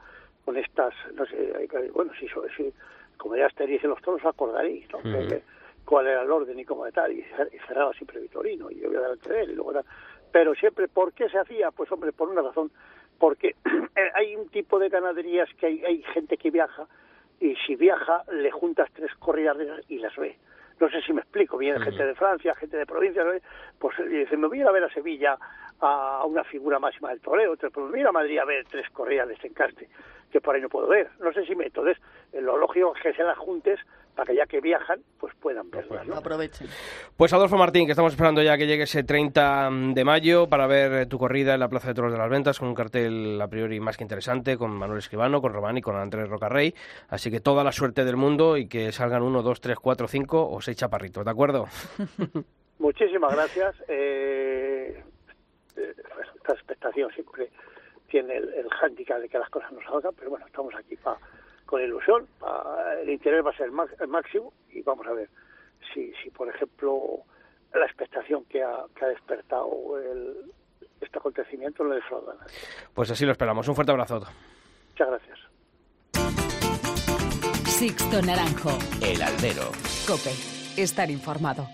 [0.46, 2.74] con estas, no sé, bueno, si, si
[3.18, 5.00] como ya estaréis en los toros, os acordaréis, ¿no?
[5.28, 5.44] Que-
[5.84, 8.80] cuál era el orden y cómo de tal, y, cer- y cerraba siempre Vitorino, y
[8.80, 9.86] yo voy a delante de él, y luego tal.
[10.34, 11.72] Pero siempre, ¿por qué se hacía?
[11.72, 12.70] Pues hombre, por una razón,
[13.18, 13.56] porque
[13.96, 16.88] eh, hay un tipo de ganaderías que hay, hay gente que viaja,
[17.40, 19.58] y si viaja, le juntas tres corridas
[19.90, 20.38] y las ve.
[20.80, 23.32] No sé si me explico, viene gente de Francia, gente de provincias, ¿no?
[23.80, 25.38] pues y dice, me voy a ir a ver a Sevilla
[25.80, 28.66] a una figura máxima del toreo, pues me voy a ir a Madrid a ver
[28.70, 29.90] tres corridas de este encaste,
[30.32, 31.10] que por ahí no puedo ver.
[31.20, 31.66] No sé si me...
[31.66, 31.98] Entonces,
[32.34, 33.80] eh, lo lógico es que se las juntes
[34.18, 36.16] para que ya que viajan, pues puedan verlas, ¿no?
[36.16, 36.68] Aprovechen.
[37.16, 40.92] Pues Adolfo Martín, que estamos esperando ya que llegue ese 30 de mayo para ver
[40.94, 43.48] eh, tu corrida en la Plaza de Toros de las Ventas con un cartel a
[43.48, 46.74] priori más que interesante, con Manuel Escribano, con Román y con Andrés Rocarrey.
[47.10, 50.50] Así que toda la suerte del mundo y que salgan uno, dos, tres, cuatro, cinco
[50.50, 51.68] o seis chaparritos, ¿de acuerdo?
[52.80, 53.76] Muchísimas gracias.
[53.88, 55.04] Eh,
[55.76, 55.94] eh,
[56.36, 57.52] esta expectación siempre
[58.10, 61.20] tiene el, el hándicap de que las cosas no salgan, pero bueno, estamos aquí pa-
[61.68, 62.28] con ilusión.
[63.02, 65.30] el interés va a ser el, máximo y vamos a ver
[65.94, 67.20] si, si por ejemplo,
[67.76, 70.52] la expectación que ha, que ha despertado el,
[71.02, 72.54] este acontecimiento no defrauda a nadie.
[72.94, 73.68] Pues así lo esperamos.
[73.68, 74.22] Un fuerte abrazo.
[74.90, 75.40] Muchas gracias.
[77.66, 78.72] Sixto Naranjo.
[79.04, 79.70] El Albero.
[80.08, 80.32] Cope.
[80.82, 81.68] Estar informado.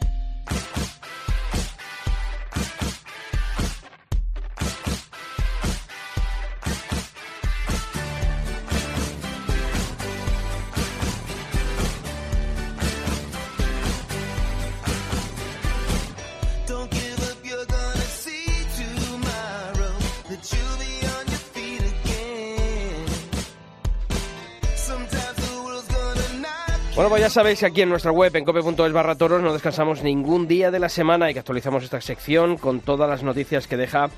[27.03, 30.47] Bueno, pues ya sabéis que aquí en nuestra web, en cope.es toros, no descansamos ningún
[30.47, 34.09] día de la semana y que actualizamos esta sección con todas las noticias que deja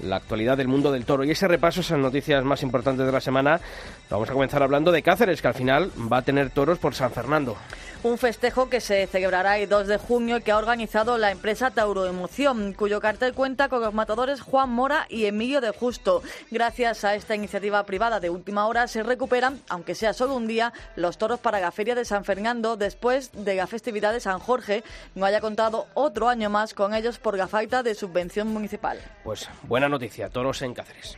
[0.00, 1.22] la actualidad del mundo del toro.
[1.22, 3.60] Y ese repaso, esas noticias más importantes de la semana,
[4.10, 7.12] vamos a comenzar hablando de Cáceres, que al final va a tener toros por San
[7.12, 7.56] Fernando.
[8.04, 11.70] Un festejo que se celebrará el 2 de junio y que ha organizado la empresa
[11.70, 16.20] Tauro Emoción, cuyo cartel cuenta con los matadores Juan Mora y Emilio de Justo.
[16.50, 20.72] Gracias a esta iniciativa privada de última hora se recuperan, aunque sea solo un día,
[20.96, 24.82] los toros para la Feria de San Fernando después de la festividad de San Jorge.
[25.14, 28.98] No haya contado otro año más con ellos por la falta de subvención municipal.
[29.22, 31.16] Pues buena noticia, toros en Cáceres.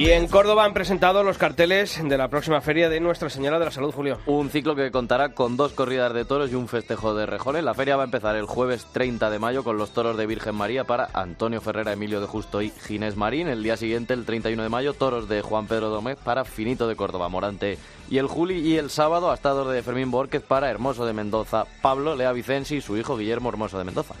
[0.00, 3.66] Y en Córdoba han presentado los carteles de la próxima feria de Nuestra Señora de
[3.66, 4.18] la Salud, Julio.
[4.24, 7.64] Un ciclo que contará con dos corridas de toros y un festejo de rejones.
[7.64, 10.54] La feria va a empezar el jueves 30 de mayo con los toros de Virgen
[10.54, 13.48] María para Antonio Ferrera, Emilio de Justo y Ginés Marín.
[13.48, 16.96] El día siguiente, el 31 de mayo, toros de Juan Pedro Domecq para Finito de
[16.96, 17.76] Córdoba, Morante
[18.08, 18.58] y el Juli.
[18.60, 22.80] Y el sábado, astados de Fermín Borquez para Hermoso de Mendoza, Pablo Lea Vicensi y
[22.80, 24.14] su hijo Guillermo Hermoso de Mendoza.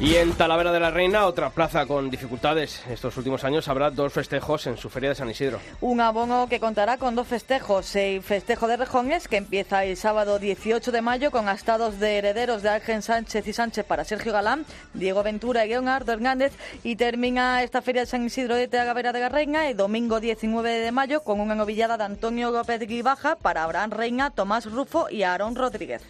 [0.00, 2.84] Y en Talavera de la Reina, otra plaza con dificultades.
[2.88, 5.58] Estos últimos años habrá dos festejos en su feria de San Isidro.
[5.80, 7.96] Un abono que contará con dos festejos.
[7.96, 12.62] El festejo de Rejones, que empieza el sábado 18 de mayo con astados de herederos
[12.62, 16.52] de Ángel Sánchez y Sánchez para Sergio Galán, Diego Ventura y Leonardo Hernández.
[16.84, 20.78] Y termina esta feria de San Isidro de Talavera de la Reina el domingo 19
[20.78, 25.24] de mayo con una novillada de Antonio López Guibaja para Abraham Reina, Tomás Rufo y
[25.24, 26.02] Aarón Rodríguez.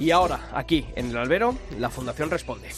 [0.00, 2.70] Y ahora, aquí, en el albero, la Fundación responde.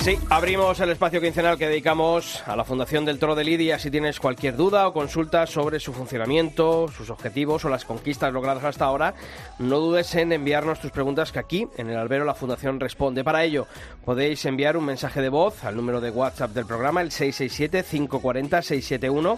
[0.00, 3.78] Sí, abrimos el espacio quincenal que dedicamos a la Fundación del Toro de Lidia.
[3.78, 8.64] Si tienes cualquier duda o consulta sobre su funcionamiento, sus objetivos o las conquistas logradas
[8.64, 9.12] hasta ahora,
[9.58, 13.24] no dudes en enviarnos tus preguntas que aquí, en el albero, la Fundación responde.
[13.24, 13.66] Para ello,
[14.02, 19.36] podéis enviar un mensaje de voz al número de WhatsApp del programa, el 667-540-671.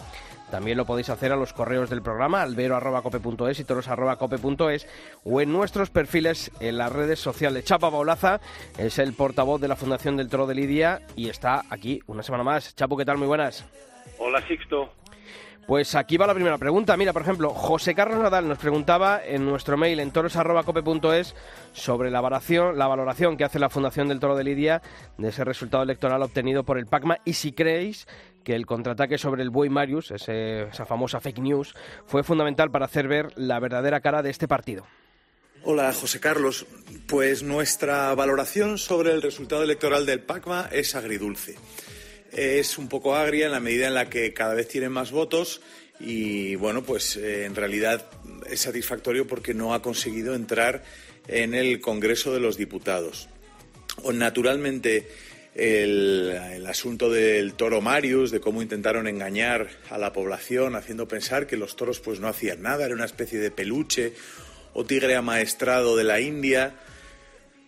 [0.52, 4.86] También lo podéis hacer a los correos del programa, albero.cope.es y toros.cope.es
[5.24, 7.64] o en nuestros perfiles en las redes sociales.
[7.64, 8.38] Chapa Paulaza
[8.76, 12.44] es el portavoz de la Fundación del Toro de Lidia y está aquí una semana
[12.44, 12.76] más.
[12.76, 13.16] Chapo, ¿qué tal?
[13.16, 13.64] Muy buenas.
[14.18, 14.92] Hola Sixto.
[15.66, 16.96] Pues aquí va la primera pregunta.
[16.96, 21.34] Mira, por ejemplo, José Carlos Nadal nos preguntaba en nuestro mail en toros.cope.es
[21.72, 24.82] sobre la valoración, la valoración que hace la Fundación del Toro de Lidia
[25.18, 28.08] de ese resultado electoral obtenido por el PACMA y si creéis
[28.44, 31.74] que el contraataque sobre el buey Marius, ese- esa famosa fake news,
[32.06, 34.86] fue fundamental para hacer ver la verdadera cara de este partido.
[35.64, 36.66] Hola, José Carlos.
[37.06, 41.54] Pues nuestra valoración sobre el resultado electoral del PACMA es agridulce.
[42.32, 45.60] Es un poco agria en la medida en la que cada vez tienen más votos
[46.00, 48.06] y, bueno, pues eh, en realidad
[48.50, 50.82] es satisfactorio porque no ha conseguido entrar
[51.28, 53.28] en el Congreso de los Diputados.
[54.12, 55.08] Naturalmente,
[55.54, 61.56] el, asunto del toro Marius, de cómo intentaron engañar a la población haciendo pensar que
[61.56, 64.14] los toros pues no hacían nada, era una especie de peluche
[64.72, 66.74] o tigre amaestrado de la India.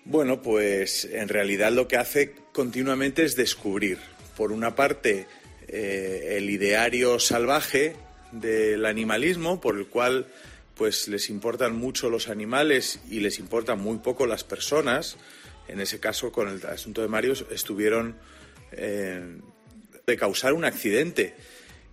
[0.05, 3.99] Bueno, pues en realidad lo que hace continuamente es descubrir,
[4.37, 5.27] por una parte,
[5.69, 7.97] eh, el ideario salvaje
[8.33, 10.27] del animalismo, por el cual
[10.75, 15.17] pues les importan mucho los animales y les importan muy poco las personas.
[15.69, 18.17] En ese caso, con el asunto de Marius, estuvieron
[18.73, 19.39] eh,
[20.07, 21.35] de causar un accidente.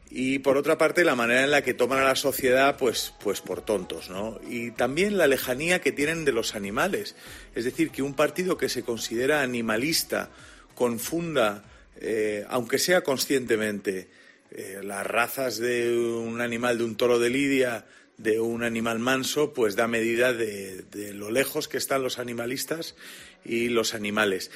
[0.10, 3.40] Y por otra parte, la manera en la que toman a la sociedad, pues, pues
[3.40, 4.42] por tontos, ¿no?
[4.46, 7.16] Y también la lejanía que tienen de los animales.
[7.56, 10.30] Es decir, que un partido que se considera animalista
[10.76, 11.64] confunda,
[11.96, 14.10] eh, aunque sea conscientemente,
[14.52, 17.86] eh, las razas de un animal, de un toro de lidia,
[18.18, 22.96] de un animal manso, pues da medida de lo lejos que están los animalistas
[23.43, 24.51] y los animales.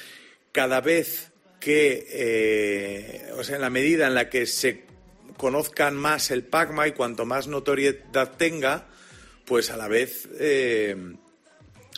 [0.52, 4.84] Cada vez que, eh, o sea, en la medida en la que se
[5.36, 8.86] conozcan más el PACMA y cuanto más notoriedad tenga,
[9.44, 10.96] pues a la vez eh,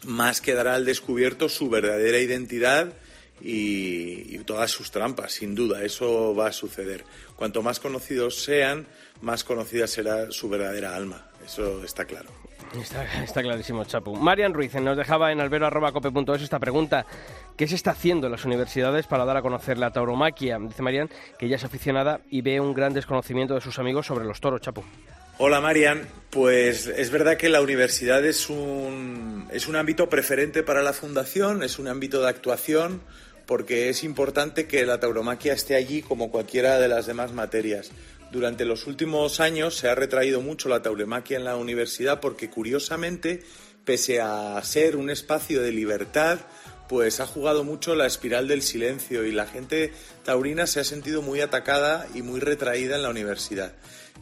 [0.05, 2.93] más quedará al descubierto su verdadera identidad
[3.41, 7.05] y, y todas sus trampas, sin duda, eso va a suceder.
[7.37, 8.87] Cuanto más conocidos sean,
[9.21, 12.48] más conocida será su verdadera alma, eso está claro.
[12.75, 14.15] Está, clarísimo, Chapu.
[14.15, 17.07] Marian Ruiz nos dejaba en albero.cope.es esta pregunta.
[17.57, 20.59] ¿Qué se está haciendo en las universidades para dar a conocer la tauromaquia?
[20.59, 24.25] Dice Marian que ella es aficionada y ve un gran desconocimiento de sus amigos sobre
[24.25, 24.85] los toros, Chapu.
[25.39, 30.83] Hola Marian, pues es verdad que la universidad es un, es un ámbito preferente para
[30.83, 33.01] la fundación, es un ámbito de actuación,
[33.47, 37.93] porque es importante que la tauromaquia esté allí como cualquiera de las demás materias.
[38.31, 43.43] Durante los últimos años se ha retraído mucho la tauromaquia en la universidad porque curiosamente
[43.85, 46.41] pese a ser un espacio de libertad,
[46.91, 49.93] pues ha jugado mucho la espiral del silencio y la gente
[50.25, 53.73] taurina se ha sentido muy atacada y muy retraída en la universidad.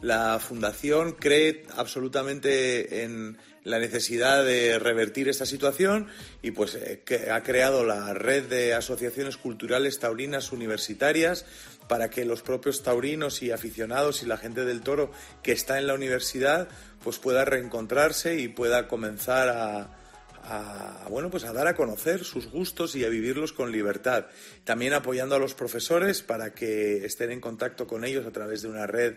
[0.01, 6.07] La fundación cree absolutamente en la necesidad de revertir esta situación
[6.41, 11.45] y pues eh, ha creado la red de asociaciones culturales taurinas universitarias
[11.87, 15.11] para que los propios taurinos y aficionados y la gente del toro
[15.43, 16.67] que está en la universidad
[17.03, 22.95] pues pueda reencontrarse y pueda comenzar a, bueno, pues a dar a conocer sus gustos
[22.95, 24.27] y a vivirlos con libertad.
[24.63, 28.69] También apoyando a los profesores para que estén en contacto con ellos a través de
[28.69, 29.15] una red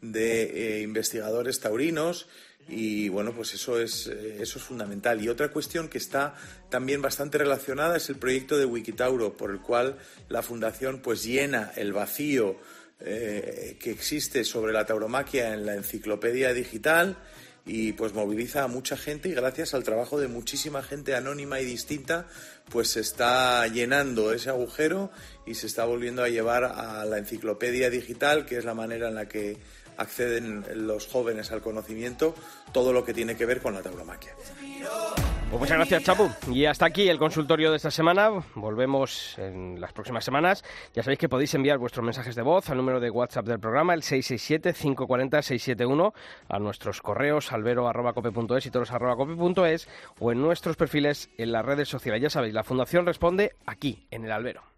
[0.00, 2.28] de eh, investigadores taurinos
[2.68, 5.22] y bueno, pues eso es, eh, eso es fundamental.
[5.22, 6.34] Y otra cuestión que está
[6.70, 9.98] también bastante relacionada es el proyecto de Wikitauro, por el cual
[10.28, 12.56] la Fundación pues llena el vacío
[13.00, 17.16] eh, que existe sobre la tauromaquia en la enciclopedia digital
[17.64, 21.64] y pues moviliza a mucha gente y gracias al trabajo de muchísima gente anónima y
[21.64, 22.26] distinta
[22.70, 25.10] pues se está llenando ese agujero
[25.46, 29.14] y se está volviendo a llevar a la enciclopedia digital que es la manera en
[29.14, 29.58] la que
[29.96, 32.34] acceden los jóvenes al conocimiento
[32.72, 34.32] todo lo que tiene que ver con la tauromaquia.
[35.50, 36.30] Pues muchas gracias, Chapu.
[36.50, 38.30] Y hasta aquí el consultorio de esta semana.
[38.54, 40.64] Volvemos en las próximas semanas.
[40.94, 43.92] Ya sabéis que podéis enviar vuestros mensajes de voz al número de WhatsApp del programa,
[43.92, 46.14] el 667-540-671,
[46.48, 49.88] a nuestros correos albero.cope.es y toros.cope.es
[50.20, 52.22] o en nuestros perfiles en las redes sociales.
[52.22, 54.71] Ya sabéis, la Fundación responde aquí, en el albero.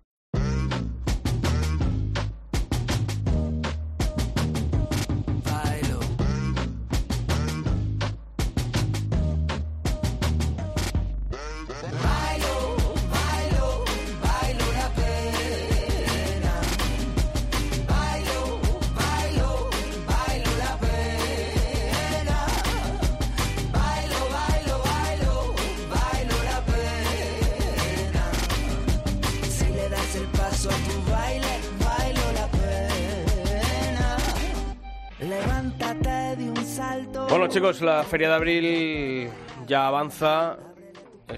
[37.81, 39.31] La Feria de Abril
[39.67, 40.57] ya avanza.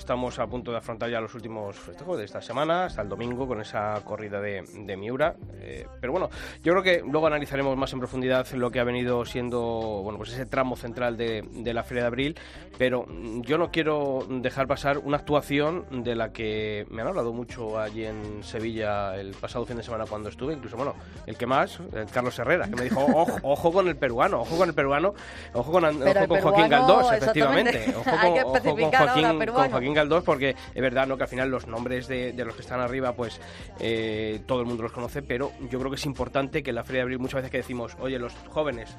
[0.06, 3.48] Estamos a punto de afrontar ya los últimos festejos de esta semana, hasta el domingo,
[3.48, 5.34] con esa corrida de, de Miura.
[5.58, 6.30] Eh, pero bueno,
[6.62, 9.58] yo creo que luego analizaremos más en profundidad lo que ha venido siendo
[10.04, 12.38] bueno, pues ese tramo central de, de la Feria de Abril.
[12.78, 17.32] Pero mm, yo no quiero dejar pasar una actuación de la que me han hablado
[17.32, 20.54] mucho allí en Sevilla el pasado fin de semana cuando estuve.
[20.54, 20.94] Incluso, bueno,
[21.26, 24.56] el que más, el Carlos Herrera, que me dijo: ojo, ojo con el peruano, ojo
[24.56, 25.14] con el peruano,
[25.52, 27.92] ojo con, ojo con Joaquín Galdós, efectivamente.
[27.96, 29.96] Ojo con, ojo con especificar ahora, Joaquín, peruano.
[29.96, 31.16] Joaquín Galdós, porque es verdad ¿no?
[31.16, 33.40] que al final los nombres de, de los que están arriba, pues
[33.80, 36.84] eh, todo el mundo los conoce, pero yo creo que es importante que en la
[36.84, 38.96] Feria de Abril muchas veces que decimos, oye, los jóvenes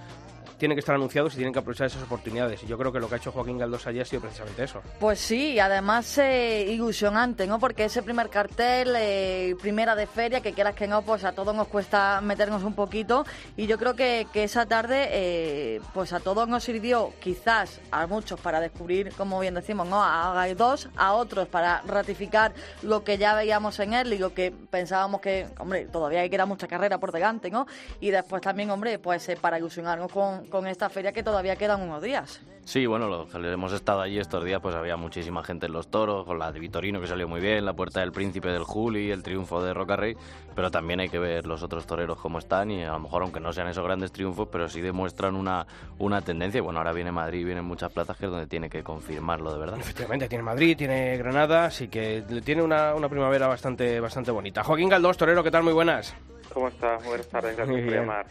[0.58, 2.64] tienen que estar anunciados y tienen que aprovechar esas oportunidades.
[2.64, 4.82] Y yo creo que lo que ha hecho Joaquín Galdós allí ha sido precisamente eso.
[5.00, 7.60] Pues sí, además eh, ilusionante, ¿no?
[7.60, 11.56] Porque ese primer cartel, eh, primera de feria, que quieras que no, pues a todos
[11.56, 13.26] nos cuesta meternos un poquito.
[13.56, 18.08] Y yo creo que, que esa tarde, eh, pues a todos nos sirvió, quizás a
[18.08, 20.04] muchos para descubrir, como bien decimos, ¿no?
[20.04, 24.52] A Gaidós, a otros para ratificar lo que ya veíamos en él y lo que
[24.52, 27.68] pensábamos que, hombre, todavía hay que dar mucha carrera por delante, ¿no?
[28.00, 31.82] Y después también, hombre, pues eh, para ilusionarnos con, con esta feria que todavía quedan
[31.82, 32.42] unos días.
[32.68, 35.88] Sí, bueno, los que hemos estado allí estos días, pues había muchísima gente en los
[35.88, 39.10] toros, con la de Vitorino que salió muy bien, la puerta del Príncipe del Juli,
[39.10, 40.18] el triunfo de Rocarrey,
[40.54, 43.40] pero también hay que ver los otros toreros cómo están y a lo mejor, aunque
[43.40, 45.66] no sean esos grandes triunfos, pero sí demuestran una,
[45.98, 46.58] una tendencia.
[46.58, 49.60] Y bueno, ahora viene Madrid, vienen muchas plazas que es donde tiene que confirmarlo de
[49.60, 49.80] verdad.
[49.80, 54.66] Efectivamente, tiene Madrid, tiene Granada, así que tiene una, una primavera bastante, bastante bonita.
[54.66, 55.64] Joaquín Galdós, torero, ¿qué tal?
[55.64, 56.14] Muy buenas.
[56.54, 57.06] ¿Cómo estás?
[57.06, 58.26] Buenas tardes, gracias por llamar.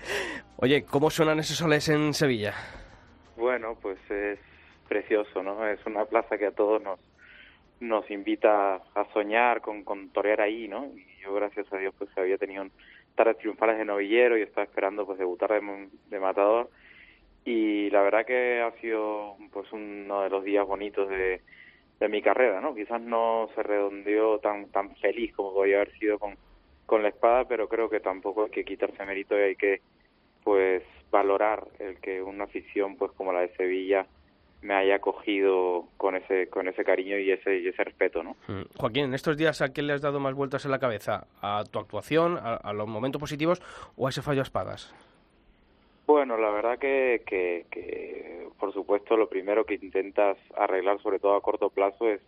[0.56, 2.54] Oye, ¿cómo suenan esos soles en Sevilla?
[3.36, 4.38] Bueno, pues es
[4.88, 5.66] precioso, ¿no?
[5.66, 6.98] Es una plaza que a todos nos
[7.78, 10.86] nos invita a soñar con, con torear ahí, ¿no?
[10.96, 12.72] Y yo, gracias a Dios, pues había tenido un
[13.14, 16.70] tardes triunfales de novillero y estaba esperando pues debutar de, de matador
[17.44, 21.40] y la verdad que ha sido pues uno de los días bonitos de,
[21.98, 22.74] de mi carrera, ¿no?
[22.74, 26.36] Quizás no se redondeó tan tan feliz como podría haber sido con,
[26.86, 29.80] con la espada, pero creo que tampoco hay que quitarse mérito y hay que
[30.44, 34.06] pues valorar el que una afición pues como la de Sevilla
[34.62, 38.36] me haya acogido con ese con ese cariño y ese y ese respeto, ¿no?
[38.48, 38.62] Mm.
[38.78, 41.26] Joaquín, en estos días, ¿a qué le has dado más vueltas en la cabeza?
[41.42, 43.60] ¿A tu actuación, a, a los momentos positivos
[43.96, 44.94] o a ese fallo a espadas?
[46.06, 51.34] Bueno, la verdad que, que, que, por supuesto, lo primero que intentas arreglar, sobre todo
[51.34, 52.20] a corto plazo, es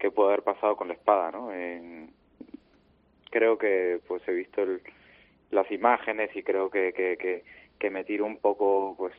[0.00, 1.52] qué puede haber pasado con la espada, ¿no?
[1.52, 2.10] En-
[3.34, 4.82] creo que pues he visto el-
[5.50, 7.44] las imágenes y creo que, que, que,
[7.78, 9.14] que me tiro un poco, pues,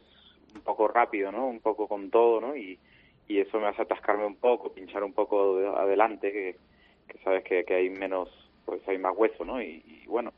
[0.55, 1.47] un poco rápido, ¿no?
[1.47, 2.55] Un poco con todo, ¿no?
[2.55, 2.79] Y,
[3.27, 6.55] y eso me hace atascarme un poco, pinchar un poco de- adelante, que,
[7.23, 8.29] sabes que, que hay menos,
[8.65, 9.61] pues hay más hueso, ¿no?
[9.61, 10.33] Y, y bueno,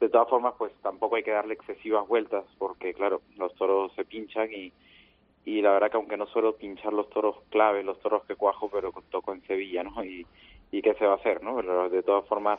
[0.00, 4.04] de todas formas, pues tampoco hay que darle excesivas vueltas, porque claro, los toros se
[4.04, 4.72] pinchan y,
[5.44, 8.68] y la verdad que aunque no suelo pinchar los toros claves, los toros que cuajo,
[8.70, 10.04] pero toco en Sevilla, ¿no?
[10.04, 10.26] Y,
[10.72, 11.56] y qué se va a hacer, ¿no?
[11.56, 12.58] Pero de todas formas,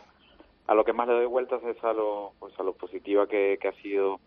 [0.67, 3.57] a lo que más le doy vueltas es a lo, pues a lo positiva que,
[3.61, 4.19] que ha sido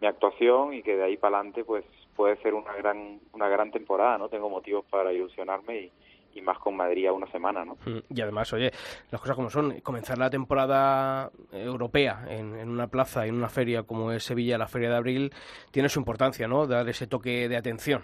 [0.00, 1.84] mi actuación y que de ahí para adelante, pues
[2.16, 4.28] puede ser una gran, una gran temporada, ¿no?
[4.28, 5.92] Tengo motivos para ilusionarme y,
[6.34, 7.74] y más con Madrid a una semana, ¿no?
[7.86, 8.70] Mm, Y además, oye,
[9.10, 13.82] las cosas como son, comenzar la temporada europea en, en una plaza, en una feria
[13.84, 15.32] como es Sevilla, la Feria de Abril,
[15.70, 16.66] tiene su importancia, ¿no?
[16.66, 18.02] Dar ese toque de atención.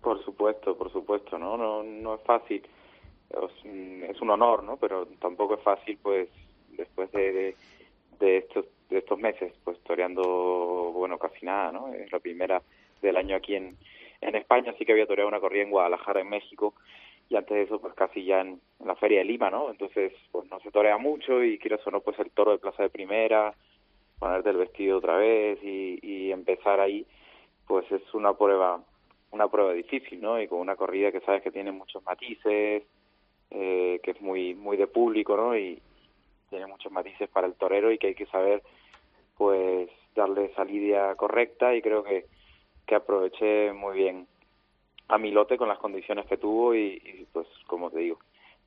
[0.00, 1.56] Por supuesto, por supuesto, ¿no?
[1.56, 2.62] No, no es fácil.
[3.30, 4.76] Es, un- es un honor, ¿no?
[4.76, 6.28] Pero tampoco es fácil, pues,
[6.76, 7.54] después de,
[8.18, 11.92] de, estos de estos meses, pues, toreando, bueno, casi nada, ¿no?
[11.92, 12.62] Es la primera
[13.02, 13.76] del año aquí en,
[14.20, 14.74] España.
[14.78, 16.74] Sí que había toreado una corrida en Guadalajara, en México,
[17.28, 19.70] y antes de eso, pues, casi ya en, en la Feria de Lima, ¿no?
[19.70, 22.82] Entonces, pues, no se torea mucho y quiero o no, pues, el toro de plaza
[22.82, 23.54] de primera,
[24.18, 27.06] ponerte el vestido otra vez y, y empezar ahí,
[27.66, 28.80] pues, es una prueba
[29.34, 30.40] una prueba difícil, ¿no?
[30.40, 32.84] Y con una corrida que sabes que tiene muchos matices,
[33.50, 35.58] eh, que es muy muy de público, ¿no?
[35.58, 35.82] Y
[36.54, 38.62] tiene muchos matices para el torero y que hay que saber,
[39.36, 42.26] pues, darle esa lidia correcta y creo que,
[42.86, 44.28] que aproveché muy bien
[45.08, 48.20] a mi lote con las condiciones que tuvo y, pues, como te digo,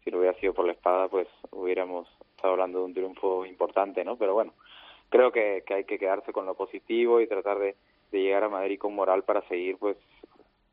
[0.04, 4.04] si no hubiera sido por la espada, pues hubiéramos estado hablando de un triunfo importante,
[4.04, 4.18] ¿no?
[4.18, 4.54] Pero bueno,
[5.10, 7.76] creo que, que hay que quedarse con lo positivo y tratar de
[8.12, 9.96] llegar a Madrid con moral para seguir, pues,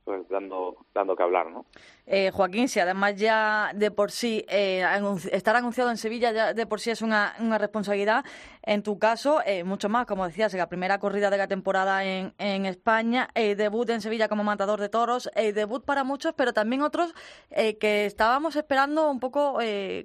[0.05, 1.65] pues dando dando que hablar, ¿no?
[2.07, 4.85] Eh, Joaquín, si además ya de por sí eh,
[5.33, 8.25] estar anunciado en Sevilla ya de por sí es una, una responsabilidad,
[8.63, 12.35] en tu caso, eh, mucho más, como decías, la primera corrida de la temporada en,
[12.39, 16.53] en España, eh, debut en Sevilla como matador de toros, eh, debut para muchos, pero
[16.53, 17.15] también otros
[17.51, 19.59] eh, que estábamos esperando un poco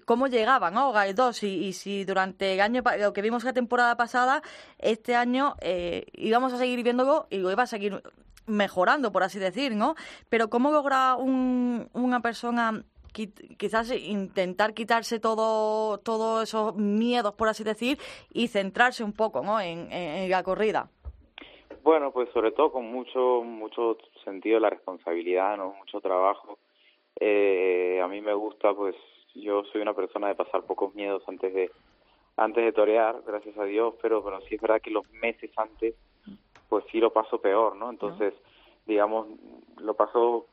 [0.05, 0.91] cómo llegaban, ¿no?
[0.91, 4.41] Gaidós, y, y si durante el año, lo que vimos la temporada pasada,
[4.77, 5.55] este año
[6.13, 8.01] íbamos a seguir viéndolo y lo iba a seguir
[8.49, 9.95] mejorando, por así decir, ¿no?
[10.29, 12.83] Pero ¿cómo logra un- una persona
[13.57, 17.97] quizás intentar quitarse todo todos esos miedos, por así decir,
[18.31, 19.59] y centrarse un poco, ¿no?
[19.59, 20.89] En, en- en la corrida.
[21.83, 25.73] Bueno, pues sobre todo con mucho mucho sentido de la responsabilidad, ¿no?
[25.73, 26.59] Mucho trabajo.
[27.19, 28.95] Eh, a mí me gusta, pues
[29.33, 31.71] yo soy una persona de pasar pocos miedos antes de
[32.37, 35.95] antes de torear, gracias a Dios, pero pero sí es verdad que los meses antes
[36.69, 37.89] pues sí lo paso peor, ¿no?
[37.89, 38.33] Entonces,
[38.85, 39.27] digamos,
[39.77, 40.45] lo paso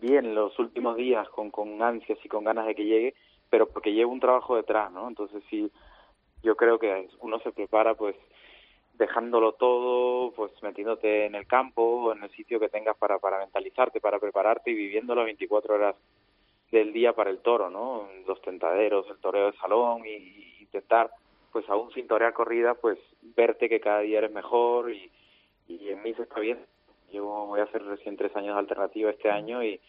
[0.00, 3.14] bien los últimos días con, con ansias y con ganas de que llegue,
[3.50, 5.08] pero porque llevo un trabajo detrás, ¿no?
[5.08, 5.70] Entonces sí,
[6.42, 8.16] yo creo que uno se prepara pues
[8.94, 14.00] dejándolo todo, pues metiéndote en el campo, en el sitio que tengas para, para mentalizarte,
[14.00, 15.96] para prepararte y viviendo las 24 horas
[16.70, 18.08] del día para el toro, ¿no?
[18.26, 21.10] Los tentaderos, el toreo de salón y, y intentar,
[21.52, 22.98] pues aún sin torear corrida, pues
[23.34, 25.10] verte que cada día eres mejor y,
[25.68, 26.58] en mí se está bien.
[27.12, 29.80] Yo voy a hacer recién tres años de alternativa este año y,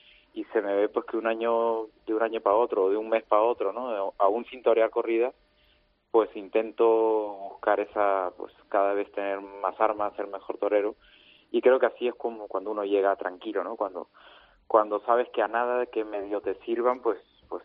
[0.54, 3.10] se me ve pues que un año, de un año para otro, o de un
[3.10, 4.14] mes para otro, ¿no?
[4.20, 5.34] Aún sin torear corrida,
[6.12, 6.86] pues intento
[7.50, 10.96] buscar esa, pues cada vez tener más armas, ser mejor torero
[11.52, 13.76] y creo que así es como cuando uno llega tranquilo, ¿no?
[13.76, 14.10] Cuando
[14.68, 17.64] cuando sabes que a nada que medio te sirvan, pues pues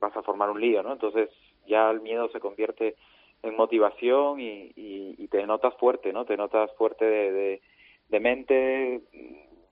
[0.00, 0.92] vas a formar un lío, ¿no?
[0.92, 1.28] Entonces
[1.66, 2.96] ya el miedo se convierte
[3.42, 6.24] en motivación y, y, y te notas fuerte, ¿no?
[6.24, 7.62] Te notas fuerte de, de,
[8.08, 9.00] de mente,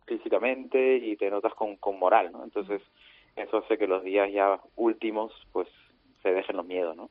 [0.07, 2.43] físicamente y te notas con, con moral, ¿no?
[2.43, 2.83] Entonces
[3.37, 5.69] eso hace que los días ya últimos, pues
[6.55, 7.11] los miedos, ¿no?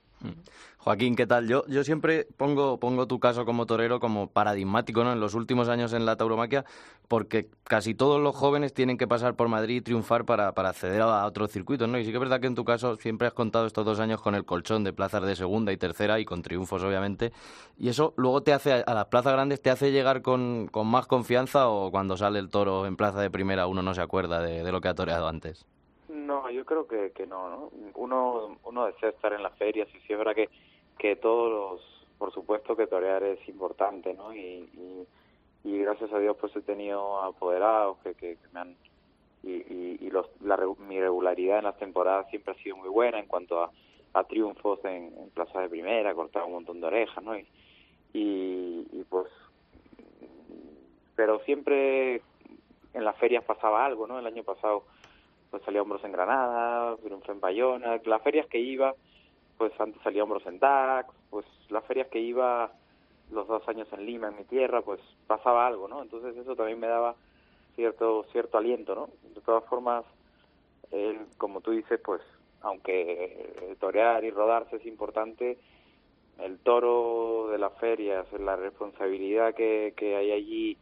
[0.77, 1.47] Joaquín, ¿qué tal?
[1.47, 5.11] Yo, yo siempre pongo, tu caso como torero como paradigmático ¿no?
[5.11, 6.63] en los últimos años en la tauromaquia,
[7.09, 11.25] porque casi todos los jóvenes tienen que pasar por Madrid y triunfar para, acceder a
[11.25, 11.89] otros circuitos.
[11.89, 11.99] ¿no?
[11.99, 14.21] Y sí que es verdad que en tu caso siempre has contado estos dos años
[14.21, 17.33] con el colchón de plazas de segunda y tercera y con triunfos, obviamente.
[17.77, 21.05] Y eso luego te hace, a las plazas grandes, te hace llegar con, con más
[21.05, 24.63] confianza o cuando sale el toro en plaza de primera uno no se acuerda de,
[24.63, 25.65] de lo que ha toreado antes.
[26.27, 27.71] No, yo creo que, que no, ¿no?
[27.95, 30.49] Uno, uno desea estar en las ferias y sí es verdad que,
[30.99, 34.35] que todos los, por supuesto que torear es importante, ¿no?
[34.35, 34.69] Y,
[35.63, 38.75] y, gracias a Dios pues he tenido apoderados que, que, que me han,
[39.41, 43.19] y, y, y los, la, mi regularidad en las temporadas siempre ha sido muy buena
[43.19, 43.71] en cuanto a,
[44.13, 47.37] a triunfos en, en plaza de primera, cortar un montón de orejas, ¿no?
[47.37, 47.47] Y,
[48.13, 49.27] y pues,
[51.15, 52.21] pero siempre
[52.93, 54.19] en las ferias pasaba algo, ¿no?
[54.19, 54.83] El año pasado
[55.49, 58.93] pues salía hombros en Granada, triunfé en Bayona, las ferias que iba,
[59.57, 62.71] pues antes salía hombros en Dax, pues las ferias que iba
[63.31, 66.01] los dos años en Lima, en mi tierra, pues pasaba algo, ¿no?
[66.01, 67.15] Entonces eso también me daba
[67.75, 69.09] cierto cierto aliento, ¿no?
[69.33, 70.05] De todas formas,
[70.91, 72.21] él, como tú dices, pues
[72.61, 75.57] aunque torear y rodarse es importante,
[76.39, 80.77] el toro de las ferias, la responsabilidad que, que hay allí,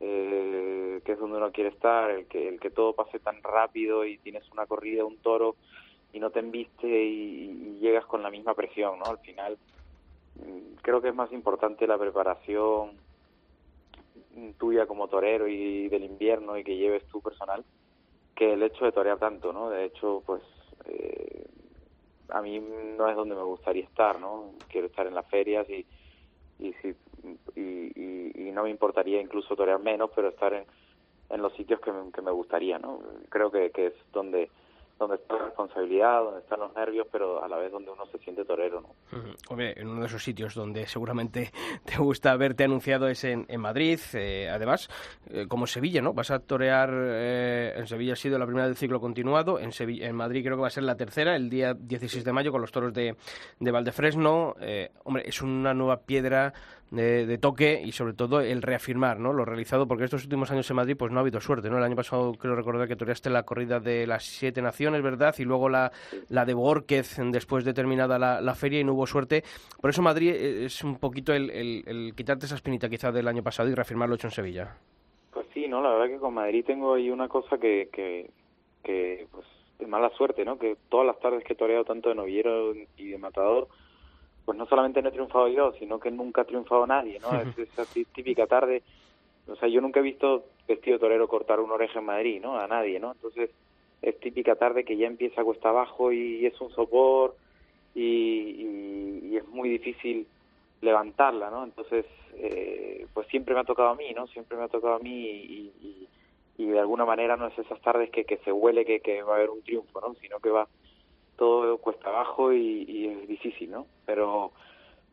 [0.00, 4.04] eh, que es donde uno quiere estar, el que, el que todo pase tan rápido
[4.04, 5.56] y tienes una corrida, un toro
[6.12, 9.04] y no te embiste y, llegas con la misma presión, ¿no?
[9.04, 9.58] Al final
[10.36, 12.92] mm, creo que es más importante la preparación
[14.58, 17.64] tuya como torero y del invierno y que lleves tu personal
[18.34, 19.70] que el hecho de torear tanto, ¿no?
[19.70, 20.42] De hecho, pues
[20.84, 21.46] eh,
[22.28, 24.52] a mí no es donde me gustaría estar, ¿no?
[24.68, 25.86] Quiero estar en las ferias y
[26.58, 26.94] y, si,
[27.54, 31.92] y, y, y no me importaría incluso torear menos, pero estar en, los sitios que
[31.92, 33.00] me, que me gustaría, ¿no?
[33.28, 34.50] Creo que, que es donde
[34.98, 38.18] donde está la responsabilidad, donde están los nervios, pero a la vez donde uno se
[38.18, 38.88] siente torero, ¿no?
[39.18, 39.28] Ujú.
[39.50, 41.52] Hombre, en uno de esos sitios donde seguramente
[41.84, 43.98] te gusta verte anunciado es en, en Madrid.
[44.14, 44.88] eh, además,
[45.30, 46.12] eh, como Sevilla, ¿no?
[46.14, 46.90] Vas a torear.
[46.92, 49.58] eh, en Sevilla ha sido la primera del ciclo continuado.
[49.58, 52.32] En, Sevilla, en Madrid creo que va a ser la tercera, el día 16 de
[52.32, 53.16] mayo, con los toros de,
[53.60, 54.54] de Valdefresno.
[54.60, 56.52] Eh, hombre, es una nueva piedra
[56.90, 59.32] de, de toque y sobre todo el reafirmar ¿no?
[59.32, 61.68] lo realizado, porque estos últimos años en Madrid pues no ha habido suerte.
[61.68, 61.78] ¿no?
[61.78, 65.34] El año pasado creo recordar que toreaste la corrida de las siete naciones, ¿verdad?
[65.38, 65.90] Y luego la,
[66.28, 69.42] la de Borquez después de terminada la, la feria y no hubo suerte.
[69.80, 73.28] Por eso Madrid eh, es un poquito el, el, el quitarte esa espinita quizá del
[73.28, 74.76] año pasado y reafirmar lo hecho en Sevilla.
[75.32, 75.82] Pues sí, ¿no?
[75.82, 77.88] La verdad que con Madrid tengo ahí una cosa que,
[78.82, 79.46] que, pues,
[79.78, 80.58] de mala suerte, ¿no?
[80.58, 83.68] Que todas las tardes que he toreado tanto de novillero y de matador,
[84.44, 87.38] pues no solamente no he triunfado yo, sino que nunca ha triunfado nadie, ¿no?
[87.40, 88.82] Es esa tí- típica tarde,
[89.48, 92.58] o sea, yo nunca he visto vestido torero cortar una oreja en Madrid, ¿no?
[92.58, 93.12] A nadie, ¿no?
[93.12, 93.50] Entonces,
[94.02, 97.36] es típica tarde que ya empieza cuesta abajo y es un sopor
[97.94, 100.26] y, y, y es muy difícil
[100.80, 101.64] levantarla, ¿no?
[101.64, 104.26] Entonces, eh, pues siempre me ha tocado a mí, ¿no?
[104.28, 106.08] Siempre me ha tocado a mí y, y,
[106.58, 109.34] y de alguna manera no es esas tardes que, que se huele que, que va
[109.34, 110.14] a haber un triunfo, ¿no?
[110.14, 110.68] Sino que va
[111.36, 113.86] todo cuesta abajo y, y es difícil, ¿no?
[114.04, 114.52] Pero,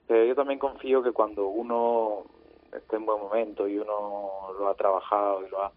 [0.07, 2.25] pero yo también confío que cuando uno
[2.73, 5.71] esté en buen momento y uno lo ha trabajado y lo ha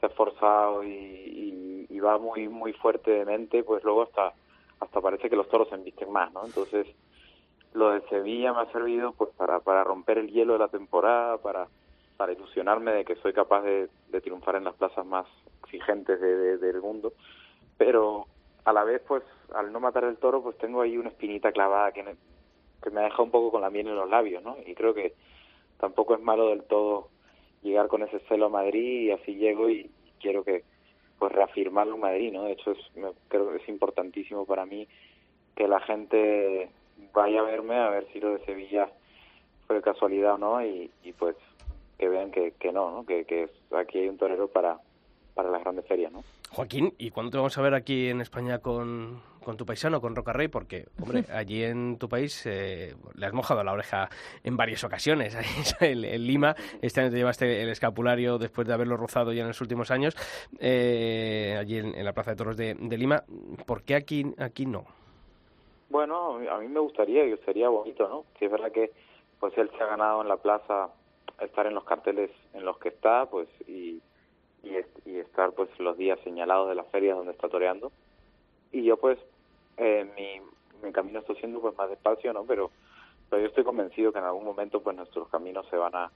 [0.00, 4.32] se ha esforzado y, y, y va muy muy fuerte de mente, pues luego hasta
[4.80, 6.44] hasta parece que los toros se embisten más, ¿no?
[6.44, 6.86] Entonces,
[7.72, 11.38] lo de Sevilla me ha servido pues para, para romper el hielo de la temporada,
[11.38, 11.66] para,
[12.16, 15.26] para ilusionarme de que soy capaz de, de triunfar en las plazas más
[15.64, 17.12] exigentes de, de- del mundo,
[17.76, 18.26] pero
[18.64, 19.22] a la vez pues
[19.54, 22.14] al no matar el toro pues tengo ahí una espinita clavada que me,
[22.82, 24.56] que me ha dejado un poco con la miel en los labios, ¿no?
[24.66, 25.14] Y creo que
[25.78, 27.08] tampoco es malo del todo
[27.62, 29.90] llegar con ese celo a Madrid y así llego y
[30.20, 30.64] quiero que
[31.18, 32.44] pues reafirmarlo en Madrid, ¿no?
[32.44, 32.78] De hecho es,
[33.28, 34.86] creo que es importantísimo para mí
[35.56, 36.70] que la gente
[37.12, 38.88] vaya a verme a ver si lo de Sevilla
[39.66, 41.36] fue casualidad o no y, y pues
[41.98, 43.04] que vean que, que no, ¿no?
[43.04, 44.78] Que, que aquí hay un torero para,
[45.38, 46.24] para las grandes ferias, ¿no?
[46.50, 50.16] Joaquín, ¿y cuándo te vamos a ver aquí en España con, con tu paisano, con
[50.16, 50.48] Roca Rey?
[50.48, 54.08] Porque, hombre, allí en tu país eh, le has mojado la oreja
[54.42, 55.36] en varias ocasiones.
[55.80, 59.46] en, en Lima, este año te llevaste el escapulario después de haberlo rozado ya en
[59.46, 60.16] los últimos años,
[60.58, 63.22] eh, allí en, en la Plaza de Toros de, de Lima.
[63.64, 64.86] ¿Por qué aquí, aquí no?
[65.88, 68.24] Bueno, a mí me gustaría, y sería bonito, ¿no?
[68.40, 68.90] Si es verdad que
[69.38, 70.88] pues él se ha ganado en la plaza
[71.40, 74.02] estar en los carteles en los que está, pues y,
[74.62, 77.92] y, est- y estar pues los días señalados de las ferias donde está toreando.
[78.72, 79.18] Y yo pues
[79.76, 82.44] eh, mi, mi camino está siendo pues más despacio, ¿no?
[82.44, 82.70] Pero,
[83.30, 86.10] pero yo estoy convencido que en algún momento pues nuestros caminos se van a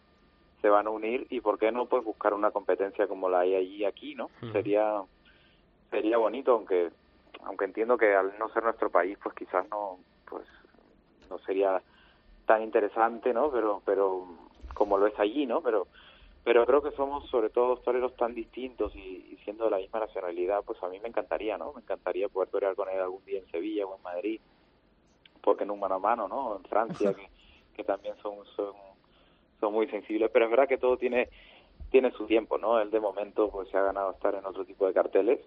[0.61, 3.55] se van a unir y por qué no pues buscar una competencia como la hay
[3.57, 4.27] allí aquí, ¿no?
[4.43, 4.53] Ujú.
[4.53, 5.03] Sería
[5.91, 6.91] sería bonito aunque
[7.45, 10.47] aunque entiendo que al no ser nuestro país pues quizás no pues
[11.29, 11.83] no sería
[12.47, 14.27] tan interesante no pero pero
[14.75, 15.89] como lo es allí no pero
[16.45, 18.99] pero creo que somos sobre todo toreros tan distintos y,
[19.33, 22.49] y siendo de la misma nacionalidad pues a mí me encantaría no me encantaría poder
[22.49, 24.41] torear con él algún día en Sevilla o en Madrid
[25.41, 27.29] porque en un mano a mano no en Francia que,
[27.77, 28.75] que también son son
[29.61, 31.29] son muy sensibles pero es verdad que todo tiene
[31.91, 34.87] tiene su tiempo no él de momento pues se ha ganado estar en otro tipo
[34.87, 35.41] de carteles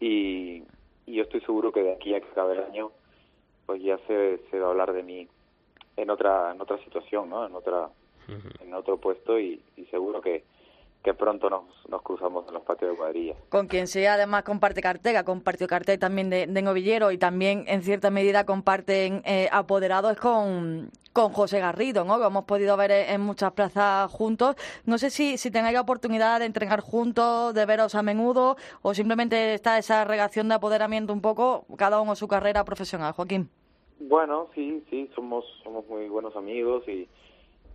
[0.00, 0.64] y,
[1.06, 2.90] y yo estoy seguro que de aquí a que acabe el año
[3.66, 5.28] pues ya se, se va a hablar de mí
[5.96, 7.90] en otra en otra situación no en otra
[8.28, 10.44] en otro puesto y, y seguro que,
[11.02, 14.80] que pronto nos, nos cruzamos en los patios de cuadrilla Con quien sea, además, comparte
[14.80, 20.16] cartera, compartió cartel también de, de novillero y también, en cierta medida, comparten eh, apoderados
[20.18, 22.18] con, con José Garrido, ¿no?
[22.18, 24.54] Lo hemos podido ver en, en muchas plazas juntos.
[24.86, 28.94] No sé si, si tengáis la oportunidad de entrenar juntos, de veros a menudo, o
[28.94, 33.50] simplemente está esa relación de apoderamiento un poco, cada uno su carrera profesional, Joaquín.
[33.98, 37.08] Bueno, sí, sí, somos somos muy buenos amigos y,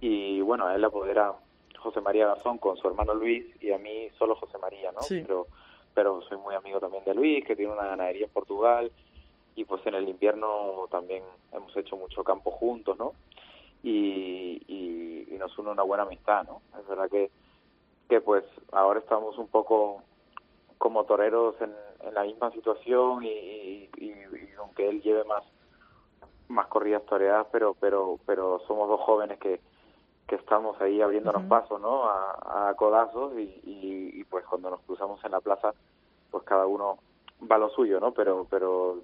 [0.02, 1.34] y bueno, él apodera
[1.80, 5.02] José María Garzón con su hermano Luis y a mí solo José María, ¿no?
[5.02, 5.22] Sí.
[5.22, 5.48] Pero,
[5.94, 8.92] pero soy muy amigo también de Luis, que tiene una ganadería en Portugal
[9.56, 13.14] y pues en el invierno también hemos hecho mucho campo juntos, ¿no?
[13.84, 16.62] Y, y, y nos une una buena amistad, ¿no?
[16.80, 17.32] Es verdad que,
[18.10, 20.04] que pues ahora estamos un poco
[20.78, 25.44] como toreros en, en la misma situación y, y- y- y aunque él lleve más
[26.50, 29.60] más corridas toreadas, pero pero pero somos dos jóvenes que,
[30.28, 31.50] que estamos ahí abriéndonos Ujú.
[31.50, 32.04] paso, ¿no?
[32.06, 35.74] A, a codazos y, y, y, pues cuando nos cruzamos en la plaza,
[36.30, 37.00] pues cada uno
[37.50, 38.14] va a lo suyo, ¿no?
[38.14, 38.98] Pero pero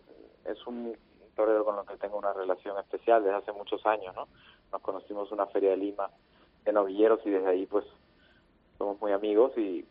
[0.46, 0.96] es un
[1.36, 4.28] torero con el que tengo una relación especial desde hace muchos años, ¿no?
[4.72, 6.10] Nos conocimos en una feria de Lima
[6.66, 7.86] de novilleros y desde ahí pues
[8.78, 9.86] somos muy amigos y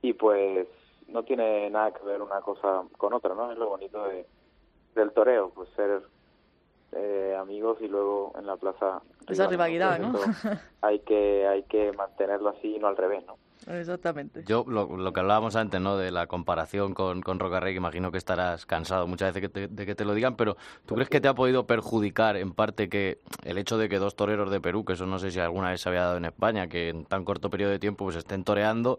[0.00, 0.68] y pues
[1.08, 3.50] no tiene nada que ver una cosa con otra, ¿no?
[3.50, 4.26] Es lo bonito de,
[4.94, 6.02] del toreo, pues ser
[6.92, 10.12] eh, amigos y luego en la plaza Esa rivalidad, ¿no?
[10.82, 13.36] hay que hay que mantenerlo así y no al revés, ¿no?
[13.66, 14.44] Exactamente.
[14.46, 15.96] Yo, lo, lo que hablábamos antes, ¿no?
[15.98, 19.48] De la comparación con, con Roca Rey, que imagino que estarás cansado muchas veces que
[19.48, 22.52] te- de que te lo digan, pero ¿tú crees que te ha podido perjudicar en
[22.52, 25.40] parte que el hecho de que dos toreros de Perú, que eso no sé si
[25.40, 28.16] alguna vez se había dado en España, que en tan corto periodo de tiempo pues
[28.16, 28.98] estén toreando,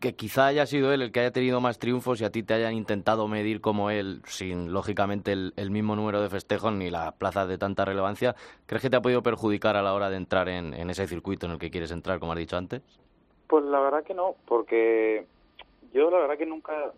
[0.00, 2.54] que quizá haya sido él el que haya tenido más triunfos y a ti te
[2.54, 7.48] hayan intentado medir como él, sin lógicamente el, mismo número de festejos ni las plazas
[7.48, 8.34] de tanta relevancia,
[8.66, 11.52] ¿crees que te ha podido perjudicar a la hora de entrar en, ese circuito en
[11.52, 12.82] el que quieres entrar, como has dicho antes?
[13.48, 15.26] Pues la verdad que no, porque
[15.92, 16.92] yo la verdad que nunca,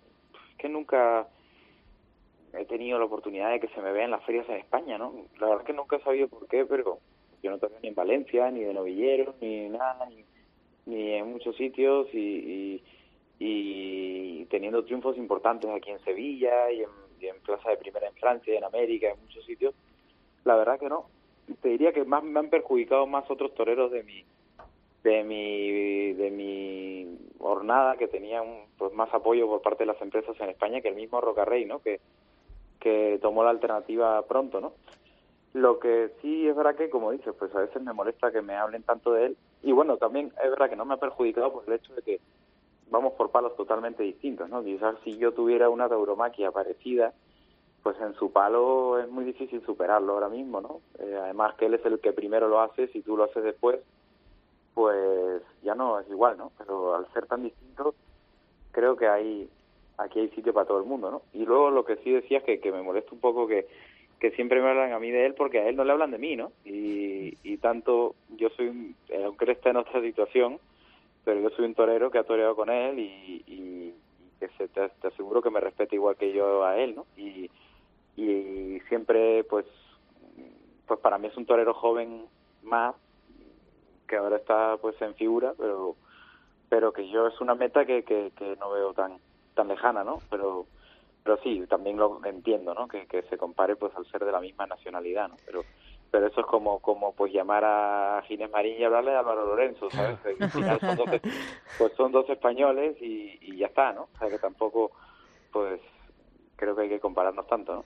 [0.56, 1.26] que nunca
[2.54, 5.12] he tenido la oportunidad de que se me vea en las ferias en España, ¿no?
[5.38, 6.98] La verdad que nunca he sabido por qué, pero
[7.42, 10.24] yo no torneo ni en Valencia, ni de novilleros, ni nada, ni,
[10.88, 12.82] ni en muchos sitios y, y,
[13.38, 16.88] y teniendo triunfos importantes aquí en Sevilla y en,
[17.20, 19.74] y Plaza de Primera en Francia, en América, en muchos sitios.
[20.44, 21.06] La verdad que no.
[21.62, 24.24] Te diría que más me han perjudicado más otros toreros de mi
[25.02, 30.02] de mi de mi jornada que tenía un, pues más apoyo por parte de las
[30.02, 31.80] empresas en España que el mismo Rocarrey, ¿no?
[31.80, 32.00] Que
[32.80, 34.72] que tomó la alternativa pronto, ¿no?
[35.54, 38.54] Lo que sí es verdad que, como dices, pues a veces me molesta que me
[38.54, 39.36] hablen tanto de él.
[39.62, 42.20] Y bueno, también es verdad que no me ha perjudicado por el hecho de que
[42.90, 44.62] vamos por palos totalmente distintos, ¿no?
[44.62, 47.12] Quizás si yo tuviera una tauromaquia parecida,
[47.82, 50.80] pues en su palo es muy difícil superarlo ahora mismo, ¿no?
[50.98, 53.80] Eh, además que él es el que primero lo hace, si tú lo haces después,
[54.74, 56.52] pues ya no es igual, ¿no?
[56.58, 57.94] Pero al ser tan distinto,
[58.72, 59.50] creo que hay
[59.98, 61.22] aquí hay sitio para todo el mundo, ¿no?
[61.32, 63.66] Y luego lo que sí decía es que, que me molesta un poco que,
[64.20, 66.18] que siempre me hablan a mí de él porque a él no le hablan de
[66.18, 66.52] mí, ¿no?
[66.64, 70.58] Y, y tanto yo soy, eh, aunque él está en otra situación,
[71.24, 73.94] pero yo soy un torero que ha toreado con él y, y-
[74.40, 77.06] que se, te, aseguro que me respeta igual que yo a él, ¿no?
[77.16, 77.50] Y,
[78.16, 79.66] y siempre, pues,
[80.86, 82.24] pues para mí es un torero joven
[82.62, 82.94] más
[84.06, 85.96] que ahora está pues en figura, pero
[86.68, 89.18] pero que yo es una meta que, que, que no veo tan
[89.54, 90.20] tan lejana, ¿no?
[90.30, 90.66] Pero
[91.22, 92.88] pero sí, también lo entiendo, ¿no?
[92.88, 95.36] Que, que se compare pues al ser de la misma nacionalidad, ¿no?
[95.44, 95.62] Pero
[96.10, 99.90] pero eso es como como pues llamar a Ginés Marín y hablarle a Álvaro Lorenzo,
[99.90, 100.18] ¿sabes?
[100.40, 101.06] Al final son dos,
[101.78, 104.08] pues son dos españoles y, y ya está, ¿no?
[104.14, 104.90] O sea que tampoco
[105.52, 105.80] pues
[106.58, 107.84] creo que hay que compararnos tanto, ¿no?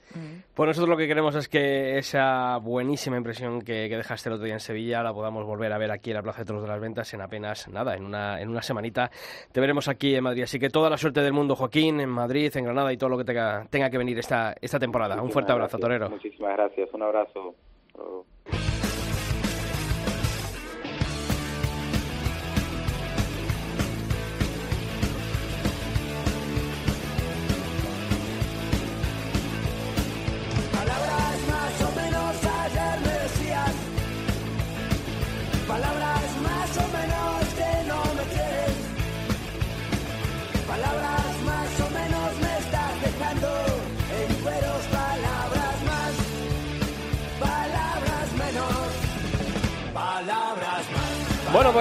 [0.55, 4.47] Pues nosotros lo que queremos es que esa buenísima impresión que, que dejaste el otro
[4.47, 6.69] día en Sevilla la podamos volver a ver aquí en la Plaza de Toros de
[6.69, 9.11] las Ventas en apenas nada, en una, en una semanita.
[9.53, 10.45] Te veremos aquí en Madrid.
[10.45, 13.19] Así que toda la suerte del mundo, Joaquín, en Madrid, en Granada y todo lo
[13.19, 15.21] que tenga, tenga que venir esta, esta temporada.
[15.23, 16.09] Un fuerte abrazo, Muchísimas torero.
[16.09, 18.92] gracias, Muchísimas gracias, un abrazo.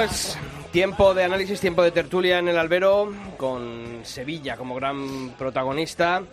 [0.07, 0.35] Pues
[0.71, 6.23] tiempo de análisis, tiempo de tertulia en el albero, con Sevilla como gran protagonista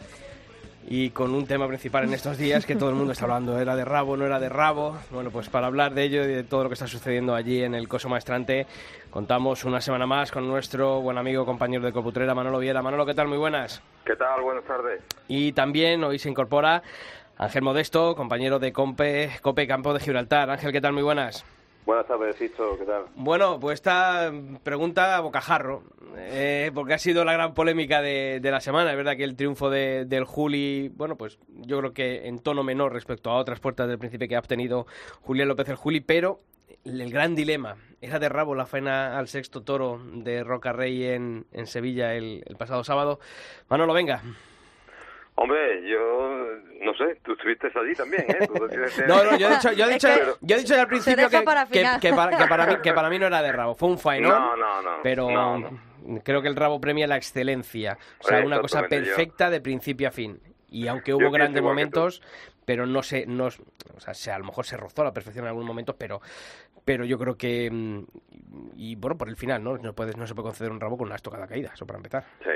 [0.89, 3.77] y con un tema principal en estos días que todo el mundo está hablando, era
[3.77, 4.97] de rabo, no era de rabo.
[5.11, 7.75] Bueno, pues para hablar de ello y de todo lo que está sucediendo allí en
[7.75, 8.66] el Coso Maestrante,
[9.11, 12.81] contamos una semana más con nuestro buen amigo, compañero de Coputrera, Manolo Viera.
[12.81, 13.29] Manolo, ¿qué tal?
[13.29, 13.83] Muy buenas.
[14.07, 14.41] ¿Qué tal?
[14.41, 15.03] Buenas tardes.
[15.29, 16.83] Y también hoy se incorpora
[17.37, 20.49] Ángel Modesto, compañero de Compe, Cope Campo de Gibraltar.
[20.49, 20.95] Ángel, ¿qué tal?
[20.95, 21.45] Muy buenas.
[21.89, 22.36] Buenas tardes.
[22.36, 22.51] ¿Qué
[22.84, 23.05] tal?
[23.16, 24.30] Bueno, pues esta
[24.62, 25.84] pregunta a bocajarro,
[26.18, 28.91] eh, porque ha sido la gran polémica de, de la semana.
[28.91, 32.62] Es verdad que el triunfo de- del Juli, bueno, pues yo creo que en tono
[32.62, 34.86] menor respecto a otras puertas del príncipe que ha obtenido
[35.22, 36.43] Julián López el Juli, pero
[36.84, 37.76] el gran dilema.
[38.03, 42.43] ¿Era de rabo la faena al sexto toro de Roca Rey en, en Sevilla el,
[42.45, 43.18] el pasado sábado?
[43.70, 44.22] Manolo, venga.
[45.41, 46.30] Hombre, yo
[46.80, 48.45] no sé, tú estuviste allí también, ¿eh?
[48.49, 50.09] Tú no No, yo he dicho, yo he dicho,
[50.41, 53.09] yo he dicho al principio que, para que, que para, que para mí, que para
[53.09, 54.32] mí no era de rabo, fue un faenón.
[54.32, 54.91] No, no, no.
[55.05, 56.20] pero no, no.
[56.24, 57.97] creo que el rabo premia la excelencia.
[58.18, 60.41] O sea, una cosa yo- perfecta de principio a fin.
[60.70, 62.20] Y aunque hubo grandes momentos,
[62.64, 65.45] pero no sé, no, o sea, se- a lo mejor se rozó a la perfección
[65.45, 66.20] en algunos momentos, pero,
[66.84, 68.03] pero yo creo que mm,
[68.76, 69.78] y bueno, por el final, ¿no?
[69.78, 72.24] No puedes, no se puede conceder un rabo con una estocada caída, eso para empezar.
[72.43, 72.51] Sí.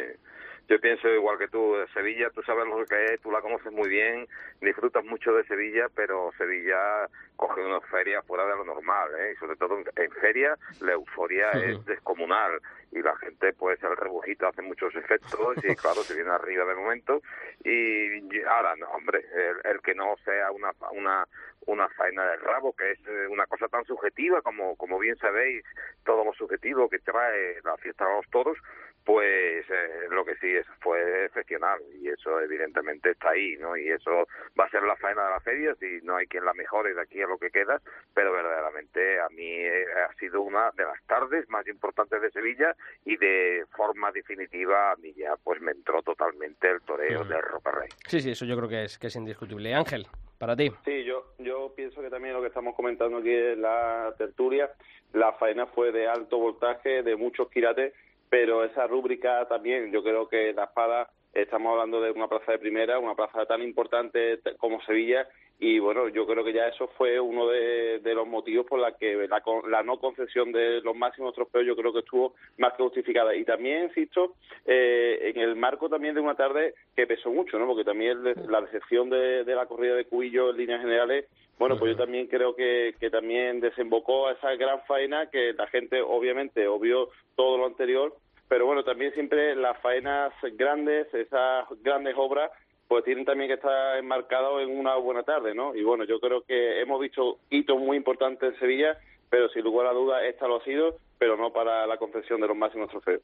[0.69, 3.89] Yo pienso igual que tú, Sevilla, tú sabes lo que es, tú la conoces muy
[3.89, 4.27] bien,
[4.61, 9.33] disfrutas mucho de Sevilla, pero Sevilla coge una feria fuera de lo normal, ¿eh?
[9.35, 12.61] Y sobre todo en, en feria la euforia es descomunal.
[12.93, 16.75] Y la gente, pues el rebujito hace muchos efectos y claro, se viene arriba de
[16.75, 17.23] momento.
[17.65, 18.03] Y
[18.33, 21.27] y ahora no, hombre, el, el que no sea una una
[21.67, 25.65] una faena del rabo, que es eh, una cosa tan subjetiva como, como bien sabéis,
[26.05, 28.59] todo lo subjetivo que trae la fiesta de los toros,
[29.05, 33.77] pues eh, lo que sí es fue excepcional y eso evidentemente está ahí, ¿no?
[33.77, 34.29] Y eso
[34.59, 37.01] va a ser la faena de la feria, si no hay quien la mejore de
[37.01, 37.81] aquí a lo que queda,
[38.15, 42.75] pero verdaderamente a mí eh, ha sido una de las tardes más importantes de Sevilla
[43.05, 47.29] y de forma definitiva a mí ya pues me entró totalmente el toreo Mm.
[47.29, 47.89] de Rocarrey.
[48.07, 49.75] Sí, sí, eso yo creo que es, que es indiscutible.
[49.75, 50.07] Ángel,
[50.39, 50.71] para ti.
[50.85, 54.71] Sí, yo, yo pienso que también lo que estamos comentando aquí en la tertulia,
[55.13, 57.93] la faena fue de alto voltaje, de muchos quilates,
[58.33, 62.59] pero esa rúbrica también, yo creo que la espada, estamos hablando de una plaza de
[62.59, 65.28] primera, una plaza tan importante como Sevilla,
[65.65, 68.97] y bueno, yo creo que ya eso fue uno de, de los motivos por la
[68.97, 72.83] que la, la no concesión de los máximos trofeos yo creo que estuvo más que
[72.83, 73.33] justificada.
[73.37, 74.35] Y también, insisto,
[74.67, 77.69] eh, en el marco también de una tarde que pesó mucho, ¿no?
[77.69, 81.27] Porque también la decepción de, de la corrida de Cuillo en líneas generales,
[81.61, 85.69] bueno, pues yo también creo que, que también desembocó a esa gran faena que la
[85.69, 88.17] gente obviamente obvió todo lo anterior,
[88.49, 92.51] pero bueno, también siempre las faenas grandes, esas grandes obras,
[92.93, 95.74] pues tienen también que estar enmarcados en una buena tarde, ¿no?
[95.74, 98.99] Y bueno, yo creo que hemos visto hitos muy importantes en Sevilla,
[99.30, 102.49] pero sin lugar a dudas esta lo ha sido, pero no para la concesión de
[102.49, 103.22] los máximos trofeos.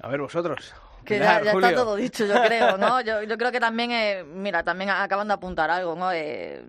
[0.00, 0.72] A ver, vosotros.
[1.04, 3.00] Que ya, está todo dicho, yo creo, ¿no?
[3.04, 6.12] Yo, yo creo que también, eh, mira, también acaban de apuntar algo, ¿no?
[6.12, 6.62] Eh,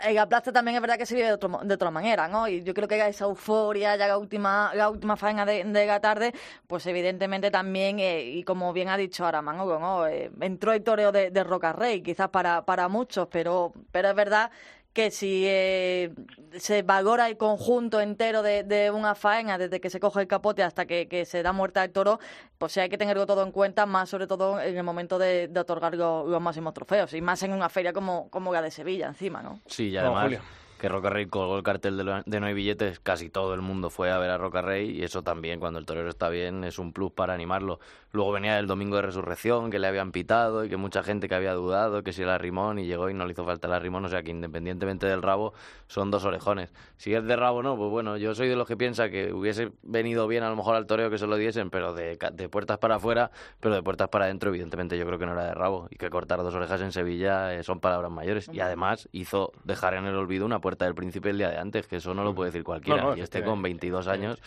[0.00, 2.46] en la plaza también es verdad que se vive de, otro de otra manera, ¿no?
[2.48, 6.00] Y yo creo que esa euforia, ya la última, la última faena de, de la
[6.00, 6.32] tarde,
[6.66, 10.06] pues evidentemente también, eh, y como bien ha dicho ahora ¿no?
[10.06, 14.14] Eh, entró el toreo de, de Roca Rey, quizás para, para muchos, pero, pero es
[14.14, 14.50] verdad
[14.98, 16.12] que si eh,
[16.56, 20.64] se valora el conjunto entero de, de una faena, desde que se coge el capote
[20.64, 22.18] hasta que, que se da muerte al toro,
[22.58, 25.46] pues sí hay que tenerlo todo en cuenta, más sobre todo en el momento de,
[25.46, 28.72] de otorgar lo- los máximos trofeos, y más en una feria como, como la de
[28.72, 29.60] Sevilla encima, ¿no?
[29.66, 30.40] Sí, y No, además Julio.
[30.78, 33.60] Que Roca Rey colgó el cartel de, lo- de no hay billetes, casi todo el
[33.62, 36.64] mundo fue a ver a Roca Rey y eso también, cuando el torero está bien,
[36.64, 37.80] es un plus para animarlo.
[38.12, 41.34] Luego venía el domingo de resurrección, que le habían pitado y que mucha gente que
[41.34, 44.04] había dudado que si era Rimón y llegó y no le hizo falta la Rimón,
[44.04, 45.52] o sea que independientemente del rabo,
[45.88, 46.72] son dos orejones.
[46.96, 49.72] Si es de rabo no, pues bueno, yo soy de los que piensa que hubiese
[49.82, 52.16] venido bien a lo mejor al toreo que se lo diesen, pero de,
[52.50, 55.54] puertas para afuera, pero de puertas para adentro, evidentemente yo creo que no era de
[55.54, 55.88] rabo.
[55.90, 58.48] Y que cortar dos orejas en Sevilla eh, son palabras mayores.
[58.52, 61.86] Y además hizo dejar en el olvido una puerta del príncipe el día de antes,
[61.86, 63.00] que eso no lo puede decir cualquiera.
[63.00, 63.68] No, no, y este con efectivamente.
[64.02, 64.42] 22 años,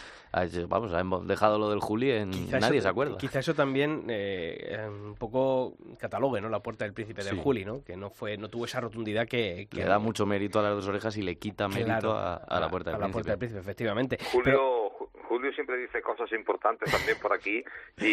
[0.69, 3.17] vamos, hemos dejado lo del Juli en Quizá nadie eso- se acuerda.
[3.17, 6.49] Quizá eso también eh, eh, un poco catalogue, ¿no?
[6.49, 7.41] La puerta del príncipe del Sí.
[7.43, 7.84] Juli, ¿no?
[7.84, 10.76] Que no fue, no tuvo esa rotundidad que, que Le da mucho mérito a las
[10.76, 13.11] dos orejas y le quita mérito Claro, a, a la puerta a del la príncipe.
[13.13, 14.17] puerta del príncipe, efectivamente.
[14.32, 15.11] Julio, Pero-
[15.42, 17.64] Julio siempre dice cosas importantes también por aquí
[17.98, 18.06] y,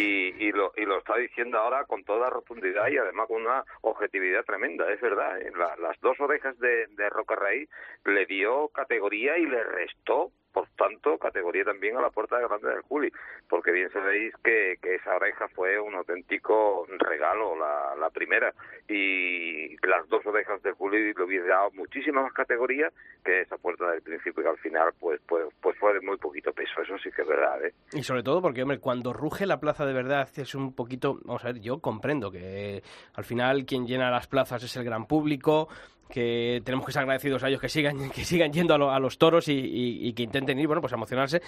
[0.47, 4.45] y, lo, y lo está diciendo ahora con toda rotundidad y además con una objetividad
[4.47, 5.39] tremenda, es verdad.
[5.43, 5.53] ¿eh?
[5.55, 7.69] La- las dos orejas de, de Roca Rey
[8.07, 12.83] le dio categoría y le restó, por tanto, categoría también a la puerta grande del
[12.83, 13.13] Juli,
[13.49, 18.53] porque bien sabéis que, esa oreja fue un auténtico regalo, la, la primera,
[18.89, 22.91] y las dos orejas del Juli le hubiese dado muchísima más categoría
[23.25, 26.53] que esa puerta del principio, que al final pues, pues, pues fue de muy poquito
[26.53, 27.73] peso, eso sí que es verdad, ¿eh?
[27.93, 31.21] Y sobre todo porque, hombre, cuando ruge la plaza de verdad es un poquito...
[31.25, 32.83] Vamos a ver, yo comprendo que
[33.15, 35.69] al final quien llena las plazas es el gran público,
[36.09, 38.99] que tenemos que ser agradecidos a ellos que sigan, que sigan yendo a, lo- a
[39.01, 41.41] los toros y, y- y que intenten ir, bueno, pues a emocionarse.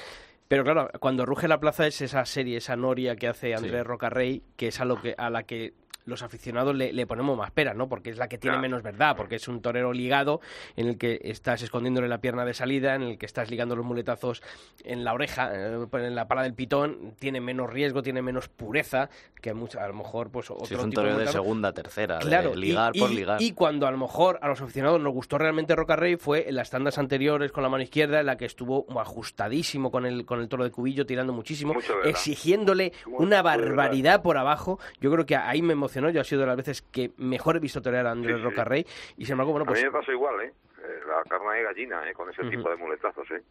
[0.49, 4.43] Pero claro, cuando ruge la plaza es esa serie, esa noria que hace Andrés Rocarrey,
[4.57, 5.75] que es a, lo que, a la que
[6.11, 7.89] los aficionados le, le ponemos más peras, ¿no?
[7.89, 8.63] Porque es la que tiene Claro.
[8.63, 10.41] menos verdad, porque es un torero ligado
[10.77, 13.87] en el que estás escondiéndole la pierna de salida, en el que estás ligando los
[13.87, 14.43] muletazos
[14.85, 19.09] en la oreja, eh, en la pala del pitón, tiene menos riesgo, tiene menos pureza
[19.41, 22.27] que mucho, a lo mejor pues otro Sí, es un toreo de segunda, tercera, de
[22.27, 23.41] Claro, ligar y, por ligar.
[23.41, 26.57] y cuando a lo mejor a los aficionados nos gustó realmente Roca Rey fue en
[26.57, 30.41] las tandas anteriores con la mano izquierda, en la que estuvo ajustadísimo con el, con
[30.41, 34.79] el toro de cubillo, tirando muchísimo, exigiéndole una barbaridad por abajo.
[35.01, 37.61] Yo creo que ahí me emocionó, yo ha sido de las veces que mejor he
[37.61, 38.49] visto torear a Andrés Sí, sí.
[38.49, 38.87] Roca Rey,
[39.19, 40.53] y sin embargo, bueno, a pues mí me pasó igual, ¿eh?
[40.83, 42.15] Eh, La carne de gallina, ¿eh?
[42.15, 43.43] Con ese tipo de muletazos, ¿eh?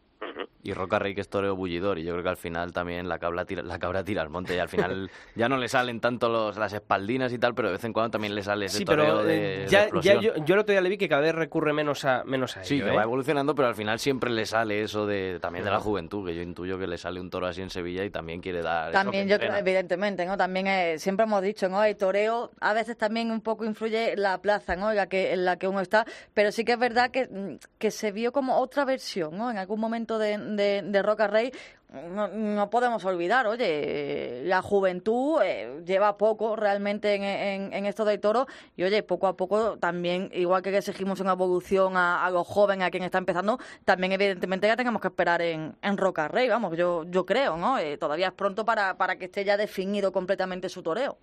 [0.62, 3.18] Y Roca Rey que es toreo bullidor y yo creo que al final también la
[3.18, 6.28] cabra tira, la cabra tira al monte y al final ya no le salen tanto
[6.28, 8.84] los, las espaldinas y tal, pero de vez en cuando también le sale ese sí,
[8.84, 9.88] toreo pero de, eh, de ya,
[10.20, 12.64] yo, yo el otro día le vi que cada vez recurre menos a, menos a
[12.64, 12.96] Sí, ello, que ¿eh?
[12.96, 16.34] va evolucionando, pero al final siempre le sale eso de también de la juventud, que
[16.34, 19.28] yo intuyo que le sale un toro así en Sevilla y también quiere dar También
[19.28, 20.36] yo creo, evidentemente, ¿no?
[20.36, 21.82] También eh, siempre hemos dicho, ¿no?
[21.84, 24.92] El toreo a veces también un poco influye la plaza, ¿no?
[24.92, 26.04] La que, en la que uno está,
[26.34, 29.50] pero sí que es verdad que, mm, que se vio como otra versión, ¿no?
[29.50, 31.52] En algún momento de, de, de Roca Rey.
[31.92, 38.04] No, no podemos olvidar, oye, la juventud eh, lleva poco realmente en, en, en esto
[38.04, 38.46] del toro
[38.76, 42.86] y, oye, poco a poco también, igual que exigimos una evolución a, a los jóvenes,
[42.86, 46.76] a quien está empezando, también evidentemente ya tenemos que esperar en, en Roca Rey, vamos,
[46.76, 47.76] yo, yo creo, ¿no?
[47.76, 51.18] Eh, todavía es pronto para, para que esté ya definido completamente su toreo.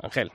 [0.00, 0.32] Ángel.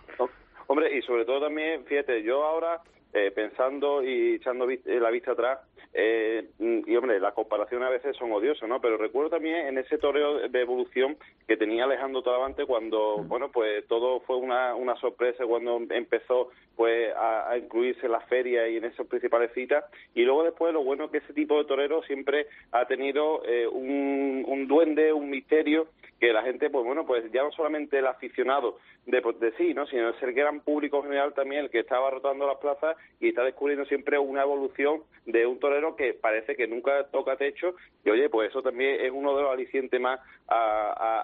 [0.67, 2.81] Hombre, y sobre todo también, fíjate, yo ahora
[3.17, 5.59] eh, pensando y echando eh, la vista atrás,
[5.93, 8.79] eh, mm, y hombre, las comparaciones a veces son odiosas, ¿no?
[8.79, 13.87] Pero recuerdo también en ese toreo de evolución que tenía Alejandro Talavante cuando, bueno, pues
[13.87, 18.77] todo fue una, una sorpresa cuando empezó pues a, a incluirse en las ferias y
[18.77, 19.85] en esas principales citas.
[20.13, 23.67] Y luego después lo bueno es que ese tipo de torero siempre ha tenido eh,
[23.67, 25.87] un, un duende, un misterio
[26.19, 29.73] que la gente, pues bueno, pues ya no solamente el aficionado de, pues, de sí,
[29.73, 29.85] ¿no?
[29.85, 33.29] sino es el gran público en general también el que estaba rotando las plazas y
[33.29, 38.09] está descubriendo siempre una evolución de un torero que parece que nunca toca techo y
[38.09, 40.55] oye, pues eso también es uno de los alicientes más a,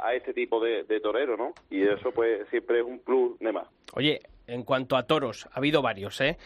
[0.02, 1.54] a- a este tipo de, de torero, ¿no?
[1.70, 3.68] Y eso pues siempre es un plus de más.
[3.96, 6.38] Oye, en cuanto a toros, ha habido varios, ¿eh?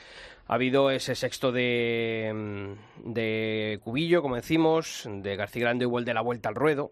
[0.47, 6.13] Ha habido ese sexto de, mm, de Cubillo, como decimos, de García Grande el de
[6.13, 6.91] la vuelta al ruedo,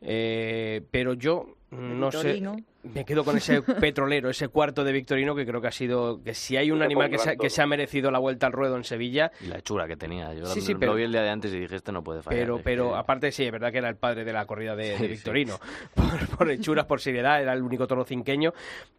[0.00, 2.54] eh, pero yo no Victorino.
[2.56, 6.22] sé, me quedo con ese petrolero, ese cuarto de Victorino que creo que ha sido,
[6.24, 8.52] que si hay un animal que se, ha- que se ha merecido la vuelta al
[8.52, 10.32] ruedo en Sevilla, Y la hechura que tenía.
[10.34, 12.02] Yo Sí, lo- sí, lo pero- vi el día de antes y dije, este no
[12.02, 12.40] puede fallar.
[12.40, 14.74] pero, es pero que- aparte sí, es verdad que era el padre de la corrida
[14.74, 15.06] de, de Sí.
[15.08, 15.58] Victorino,
[15.94, 18.52] por, por hechuras, por seriedad, era el único toro cinqueño,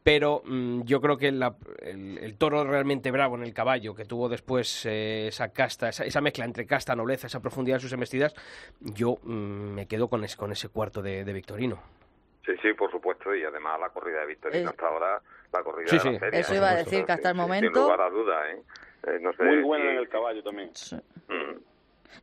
[0.03, 4.05] pero mm, yo creo que la- el, el toro realmente bravo en el caballo, que
[4.05, 7.93] tuvo después eh, esa casta, esa, esa mezcla entre casta, nobleza, esa profundidad en sus
[7.93, 8.34] embestidas,
[8.80, 9.32] yo mm,
[9.74, 11.80] me quedo con ese, con ese cuarto de, de Victorino.
[12.46, 15.22] Sí, sí, por supuesto, y además la corrida de Victorino Eh, hasta ahora,
[15.54, 16.20] la corrida Sí, de la sí.
[16.20, 16.39] feria.
[16.39, 18.62] Eso iba a decir, que hasta el sin- Sin momento- lugar a duda, ¿eh?
[19.08, 20.72] Eh, no sé Muy bueno en el caballo también.
[21.28, 21.58] Mm.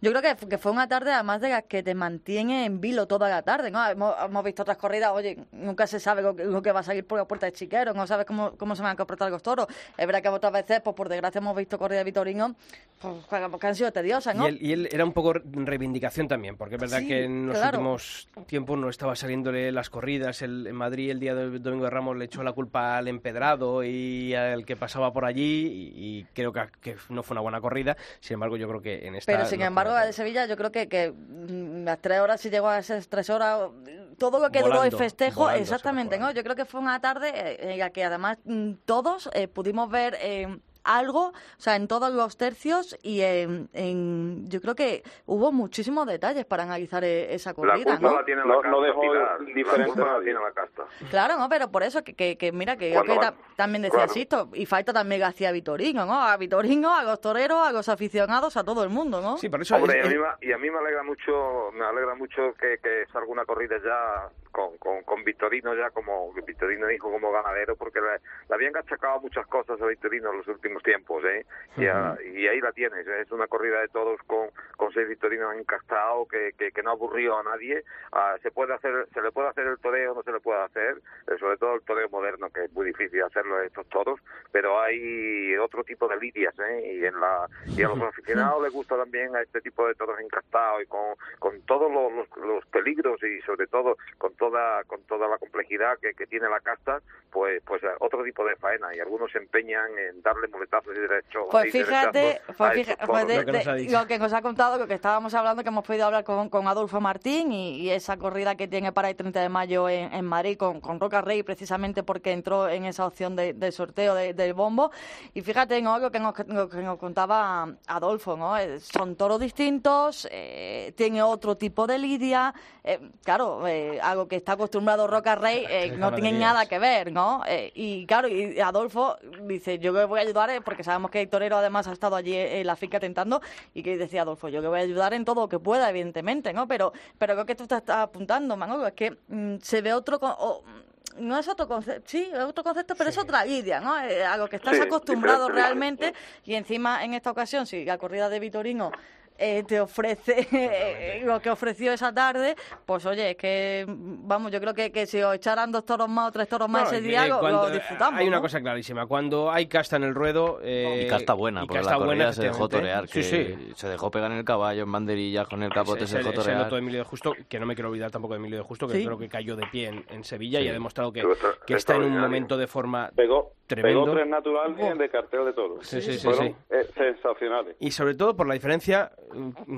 [0.00, 3.06] Yo creo que, que fue una tarde además de las que te mantiene en vilo
[3.06, 3.86] toda la tarde, ¿no?
[3.86, 6.82] Hemos, hemos visto otras corridas, oye, nunca se sabe lo que, lo que va a
[6.82, 9.42] salir por la puerta de chiquero, no sabes cómo, cómo se van a comportar los
[9.42, 9.66] toros.
[9.96, 12.54] Es verdad que otras veces, pues por desgracia hemos visto corridas de Vitorino,
[13.00, 13.14] pues,
[13.60, 14.46] que han sido tediosas, ¿no?
[14.46, 17.46] Y él, y él era un poco reivindicación también, porque es verdad Sí, que en
[17.46, 17.78] los claro.
[17.78, 20.42] últimos tiempos no estaba saliéndole las corridas.
[20.42, 23.84] El, en Madrid el día del Domingo de Ramos le echó la culpa al empedrado
[23.84, 27.60] y al que pasaba por allí y, y creo que, que no fue una buena
[27.60, 27.96] corrida.
[28.20, 29.30] Sin embargo, yo creo que en esta...
[29.32, 32.50] Pero sin no embargo, de Sevilla, yo creo que, que mm, las tres horas, si
[32.50, 33.70] llegó a esas tres horas,
[34.18, 36.30] todo lo que duró el Volando, festejo, volando, exactamente, ¿no?
[36.32, 39.90] Yo creo que fue una tarde eh, en la que además mm, todos eh, pudimos
[39.90, 40.58] ver eh,
[40.88, 46.06] algo, o sea, en todos los tercios y en, en- yo creo que hubo muchísimos
[46.06, 48.16] detalles para analizar eh, esa La corrida, culpa ¿no?
[48.16, 50.84] la tiene la No- casta, no dejó La la tiene la casta.
[51.10, 53.98] Claro, no, pero por eso que, que, que mira, que, yo que ta- también decía
[53.98, 54.12] claro.
[54.12, 56.20] Sisto, y falta también García Vitorino, ¿no?
[56.22, 59.36] A Vitorino, a los toreros, a los aficionados, a todo el mundo, ¿no?
[59.38, 59.76] Sí, por eso...
[59.76, 62.78] Hombre, es- y a, mí, y a mí me alegra mucho, me alegra mucho que,
[62.82, 67.76] que salga una corrida ya con, con, con Victorino ya como Victorino dijo como ganadero
[67.76, 68.18] porque le,
[68.48, 71.44] le habían achacado muchas cosas a Victorino en los últimos tiempos, ¿eh?
[71.76, 73.20] Y, a- y ahí la tienes, ¿eh?
[73.22, 77.38] es una corrida de todos con, con seis Victorinos encastados que, que, que no aburrió
[77.38, 77.82] a nadie.
[78.12, 80.98] Ah, se puede hacer, se le puede hacer el toreo, no se le puede hacer,
[81.28, 84.20] eh, sobre todo el toreo moderno que es muy difícil hacerlo estos toros,
[84.52, 86.94] pero hay otro tipo de lidias, ¿eh?
[87.00, 87.46] Y en la
[87.76, 91.14] y a los aficionados les gusta también a este tipo de toros encastados y con,
[91.38, 95.98] con todos los, los, los peligros y sobre todo con toda con toda la complejidad
[96.00, 99.38] que, que tiene la casta, pues pues eh, otro tipo de faena y algunos se
[99.38, 101.46] empeñan en darle muletazos y derechos.
[101.50, 103.98] Pues fíjate, pues a fíjate, pues de- Lo que nos ha de- dicho.
[104.00, 106.66] lo que nos ha contado, lo que estábamos hablando, que hemos podido hablar con, con
[106.68, 110.24] Adolfo Martín y, y esa corrida que tiene para el 30 de mayo en, en
[110.24, 114.34] Madrid con, con Roca Rey, precisamente porque entró en esa opción de, de sorteo de-
[114.34, 114.90] del bombo.
[115.34, 115.98] Y fíjate, ¿no?
[115.98, 118.56] Lo que nos, lo que nos contaba Adolfo, ¿no?
[118.56, 122.54] Eh, Son toros distintos, eh, tiene otro tipo de lidia.
[122.84, 126.40] eh, claro, eh, algo que está acostumbrado Roca Rey eh, no tiene ganaderías.
[126.40, 127.42] nada que ver, ¿no?
[127.46, 131.20] Eh, y claro, y Adolfo dice, yo que voy a ayudar, eh, porque sabemos que
[131.22, 133.40] el torero además ha estado allí en la finca tentando,
[133.74, 136.52] y que decía Adolfo, yo que voy a ayudar en todo lo que pueda, evidentemente,
[136.52, 136.68] ¿no?
[136.68, 140.20] Pero, pero creo que tú estás apuntando, Manolo, es que mm, se ve otro...
[140.20, 143.98] con- mm, no es otro concepto, sí, es otro concepto, pero es otra lidia, ¿no?
[144.00, 146.14] Eh, a lo que estás Sí, acostumbrado realmente,
[146.44, 148.92] y encima en esta ocasión, si la corrida de Vitorino
[149.38, 154.60] eh, te ofrece eh, lo que ofreció esa tarde, pues oye, es que, vamos, yo
[154.60, 156.98] creo que, que si os echaran dos toros más o tres toros más No, ese
[156.98, 158.20] eh, día, lo- lo disfrutamos.
[158.20, 158.42] Hay una ¿no?
[158.42, 159.06] cosa clarísima.
[159.06, 160.58] Cuando hay casta en el ruedo.
[160.62, 163.44] eh, Y casta buena, y porque casta la corrida buena, se dejó torear, que Sí,
[163.56, 163.72] sí.
[163.76, 166.34] se dejó pegar en el caballo, en banderillas, con el capote Es se dejó es
[166.34, 166.58] torear.
[166.62, 168.86] loto de Emilio de Justo, que no me quiero olvidar tampoco de Emilio de Justo,
[168.88, 169.04] que Sí.
[169.04, 171.22] creo que cayó de pie en, en Sevilla y ha demostrado que,
[171.66, 174.04] que está en un momento de forma Pegó, Tremendo.
[174.04, 175.86] pegó tres naturales de cartel de toros.
[175.86, 176.54] Sí, sí, sí, Fueron sí.
[176.70, 177.76] eh, sensacionales.
[177.80, 179.12] Y sobre todo por la diferencia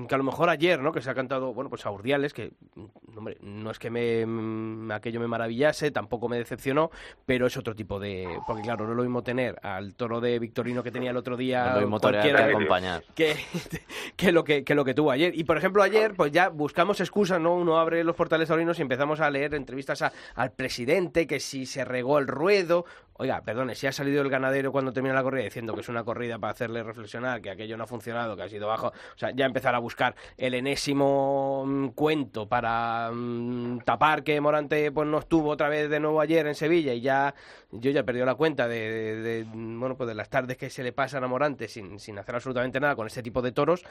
[0.08, 0.92] que a lo mejor ayer, ¿no?
[0.92, 4.24] Que se ha cantado, bueno, pues a Urdiales, que, mm, hombre, no es que me,
[4.26, 6.90] mm, aquello me maravillase, tampoco me decepcionó,
[7.26, 8.28] pero es otro tipo de...
[8.46, 11.36] Porque claro, no es lo mismo tener al toro de Victorino que tenía el otro
[11.36, 13.04] día No lo cualquiera que acompañar.
[13.14, 13.36] que,
[14.16, 15.32] que lo que, que lo que tuvo ayer.
[15.38, 17.54] Y por ejemplo ayer, pues ya buscamos excusas, ¿no?
[17.54, 21.66] Uno abre los portales taurinos y empezamos a leer entrevistas a- al presidente, que si
[21.66, 22.84] se regó el ruedo.
[23.14, 26.04] Oiga, perdone, si ha salido el ganadero cuando termina la corrida diciendo que es una
[26.04, 28.86] corrida para hacerle reflexionar, que aquello no ha funcionado, que ha sido bajo.
[28.88, 34.92] O sea, ya empezar a buscar el enésimo mm, cuento para mm, tapar que Morante
[34.92, 37.34] pues no estuvo otra vez de nuevo ayer en Sevilla y ya
[37.70, 40.70] yo ya he perdido la cuenta de, de- de, bueno pues de las tardes que
[40.70, 43.84] se le pasan a Morante sin, sin hacer absolutamente nada con este tipo de toros,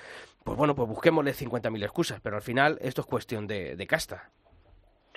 [0.44, 4.30] pues bueno, pues busquémosle 50.000 excusas, pero al final esto es cuestión de casta.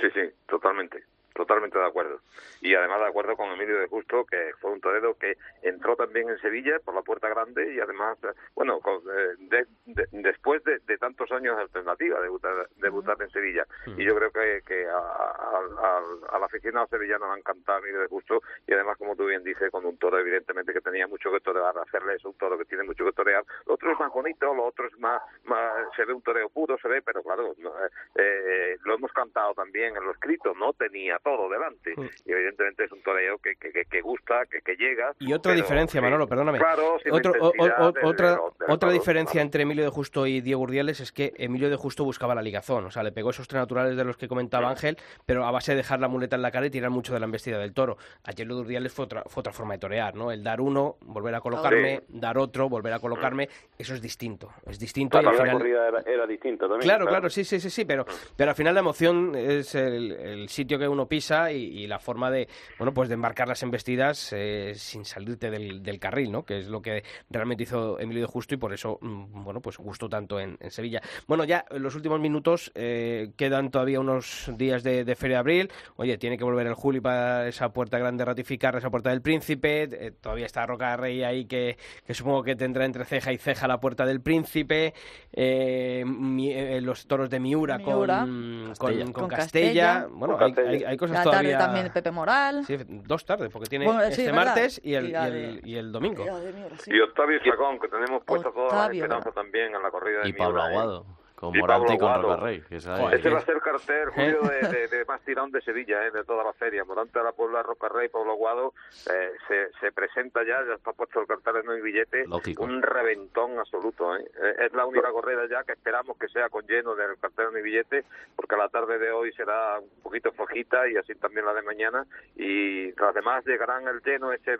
[0.00, 1.04] Sí, sí, totalmente.
[1.34, 2.20] Totalmente de acuerdo.
[2.60, 6.28] Y además de acuerdo con Emilio de Justo, que fue un torero que entró también
[6.28, 10.62] en Sevilla por la puerta grande y además, eh, bueno, con, eh, de- de- después
[10.64, 13.66] de, de tantos años de alternativa, debutar, debutar en Sevilla.
[13.96, 18.00] Y yo creo que, que a- a- a- al aficionado sevillano le ha encantado Emilio
[18.00, 21.30] de Justo y además, como tú bien dices, con un toro evidentemente que tenía mucho
[21.32, 23.44] que torear, hacerle es un toro que tiene mucho que torear.
[23.66, 26.76] Lo otro es más bonito, lo otro es más, más se ve un toreo puro,
[26.78, 31.18] se ve, pero claro, eh, eh, lo hemos cantado también en lo escrito, no tenía
[31.22, 31.94] todo delante.
[32.26, 35.12] Y evidentemente es un toreo que, que, que, gusta, que, que llega.
[35.20, 36.58] Y otra pero, diferencia, sí, Manolo, perdóname.
[36.58, 39.46] Claro, Otro- o- o- otra otra diferencia claro.
[39.46, 42.84] entre Emilio de Justo y Diego Urdiales es que Emilio de Justo buscaba la ligazón,
[42.86, 44.96] o sea, le pegó esos tres naturales de los que comentaba Ángel,
[45.26, 47.26] pero a base de dejar la muleta en la cara y tirar mucho de la
[47.26, 47.96] embestida del toro.
[48.24, 50.30] Ayer lo de Urdiales fue otra, fue otra forma de torear, ¿no?
[50.32, 53.48] El dar uno, volver a colocarme, dar otro, volver a colocarme,
[53.78, 55.58] eso es distinto, es distinto y al También la final...
[55.58, 56.80] corrida era, era distinta también.
[56.82, 58.04] Claro, claro, sí, sí, sí, sí, pero,
[58.36, 61.98] pero al final la emoción es el, el sitio que uno pisa y, y la
[61.98, 62.48] forma de,
[62.78, 66.42] bueno, pues de embarcar las embestidas eh, sin salirte del, del carril, ¿no?
[66.42, 69.76] Que es lo que realmente hizo Emilio de Justo y por eso, mm, bueno, pues
[69.76, 71.02] gustó tanto en, en Sevilla.
[71.26, 75.40] Bueno, ya en los últimos minutos eh, quedan todavía unos días de, de Feria de
[75.40, 75.70] Abril.
[75.96, 79.82] Oye, tiene que volver el Juli para esa puerta grande ratificar, esa puerta del Príncipe.
[79.92, 83.68] Eh, todavía está Roca Rey ahí que, que supongo que tendrá entre ceja y ceja
[83.68, 84.94] la puerta del Príncipe.
[85.32, 88.20] Eh, mi- eh, los toros de Miura, Miura.
[88.20, 89.04] con, Castella.
[89.04, 89.92] con, con Con Castella.
[89.94, 90.06] Castella.
[90.12, 90.78] Bueno, Con hay, Castella.
[90.88, 91.58] hay- hay cosas La todavía.
[91.58, 92.64] tarde también Pepe Moral.
[92.66, 94.44] Sí, dos tardes, porque tiene Bueno, sí, este es verdad.
[94.46, 96.24] martes y el, Y y el, de- y el domingo.
[96.24, 96.90] De sí.
[96.94, 99.32] Y Octavio Chacón, que tenemos puesta toda la esperanza ¿verdad?
[99.42, 100.70] también en la corrida de Y Pablo Miura, ¿eh?
[100.70, 101.06] Aguado,
[101.50, 102.28] con Morante y con Aguado.
[102.34, 102.60] Roca Rey.
[102.68, 105.60] que Joder, Ese va a ser el cartel, Julio, de, de- de más tirón de
[105.62, 106.10] Sevilla, ¿eh?
[106.12, 106.84] de toda la feria.
[106.84, 108.74] Morante de la Puebla, Roca Rey, Pablo Aguado,
[109.12, 112.62] eh, se, se presenta ya, ya está puesto el cartel en el billete, Lógico.
[112.62, 114.16] un reventón absoluto.
[114.16, 114.24] ¿eh?
[114.40, 117.56] Eh, Es la única corrida ya que esperamos que sea con lleno del cartel en
[117.56, 118.04] el billete,
[118.36, 122.06] porque la tarde de hoy será un poquito flojita y así también la de mañana,
[122.36, 124.54] y las demás llegarán el lleno ese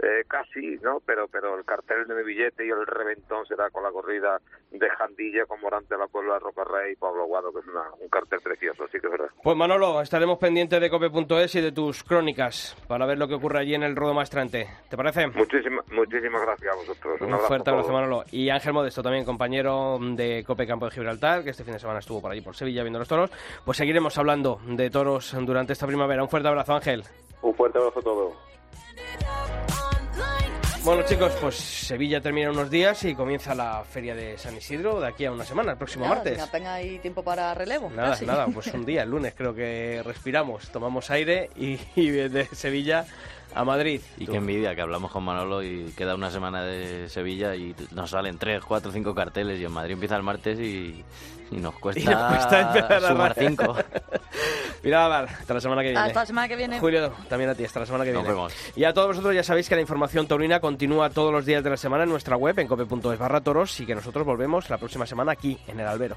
[0.00, 1.00] eh, casi, ¿no?
[1.00, 4.90] Pero pero el cartel en el billete y el reventón será con la corrida de
[4.90, 6.25] Jandilla, con Morante de la Puebla,
[6.92, 9.26] Y Pablo Aguado, que es una- un cartel precioso, sí que es verdad.
[9.42, 13.60] Pues Manolo, estaremos pendientes de cope.es y de tus crónicas para ver lo que ocurre
[13.60, 14.66] allí en el Rodo Maestrante.
[14.88, 15.26] ¿Te parece?
[15.28, 17.20] Muchísimas, muchísimas gracias a vosotros.
[17.20, 17.92] Un abrazo fuerte abrazo.
[17.92, 18.24] Manolo.
[18.32, 22.00] Y Ángel Modesto, también compañero de Cope Campo de Gibraltar, que este fin de semana
[22.00, 23.30] estuvo por allí, por Sevilla, viendo los toros.
[23.64, 26.22] Pues seguiremos hablando de toros durante esta primavera.
[26.22, 27.02] Un fuerte abrazo, Ángel.
[27.42, 28.34] Un fuerte abrazo a todos.
[30.86, 35.08] Bueno chicos, pues Sevilla termina unos días y comienza la feria de San Isidro de
[35.08, 36.38] aquí a una semana, el próximo Nada, martes.
[36.38, 37.90] apenas hay tiempo para relevo.
[37.90, 38.24] Nada, casi.
[38.24, 43.04] nada, pues un día, el lunes creo que respiramos, tomamos aire y, y de Sevilla
[43.56, 44.00] a Madrid.
[44.18, 44.32] Y Tú.
[44.32, 48.38] qué envidia que hablamos con Manolo y queda una semana de Sevilla y nos salen
[48.38, 51.02] tres, cuatro, cinco carteles y en Madrid empieza el martes y,
[51.50, 53.76] y nos cuesta, Y nos cuesta empezar a sumar ra- cinco.
[54.82, 56.00] Mira, Val, hasta la semana que viene.
[56.06, 56.78] Hasta la semana que viene.
[56.78, 58.34] Julio, también a ti, hasta la semana que Nos viene.
[58.36, 58.52] vemos.
[58.76, 61.70] Y a todos vosotros ya sabéis que la información taurina continúa todos los días de
[61.70, 65.06] la semana en nuestra web, en cope.es barra toros, y que nosotros volvemos la próxima
[65.06, 66.16] semana aquí, en el Albero.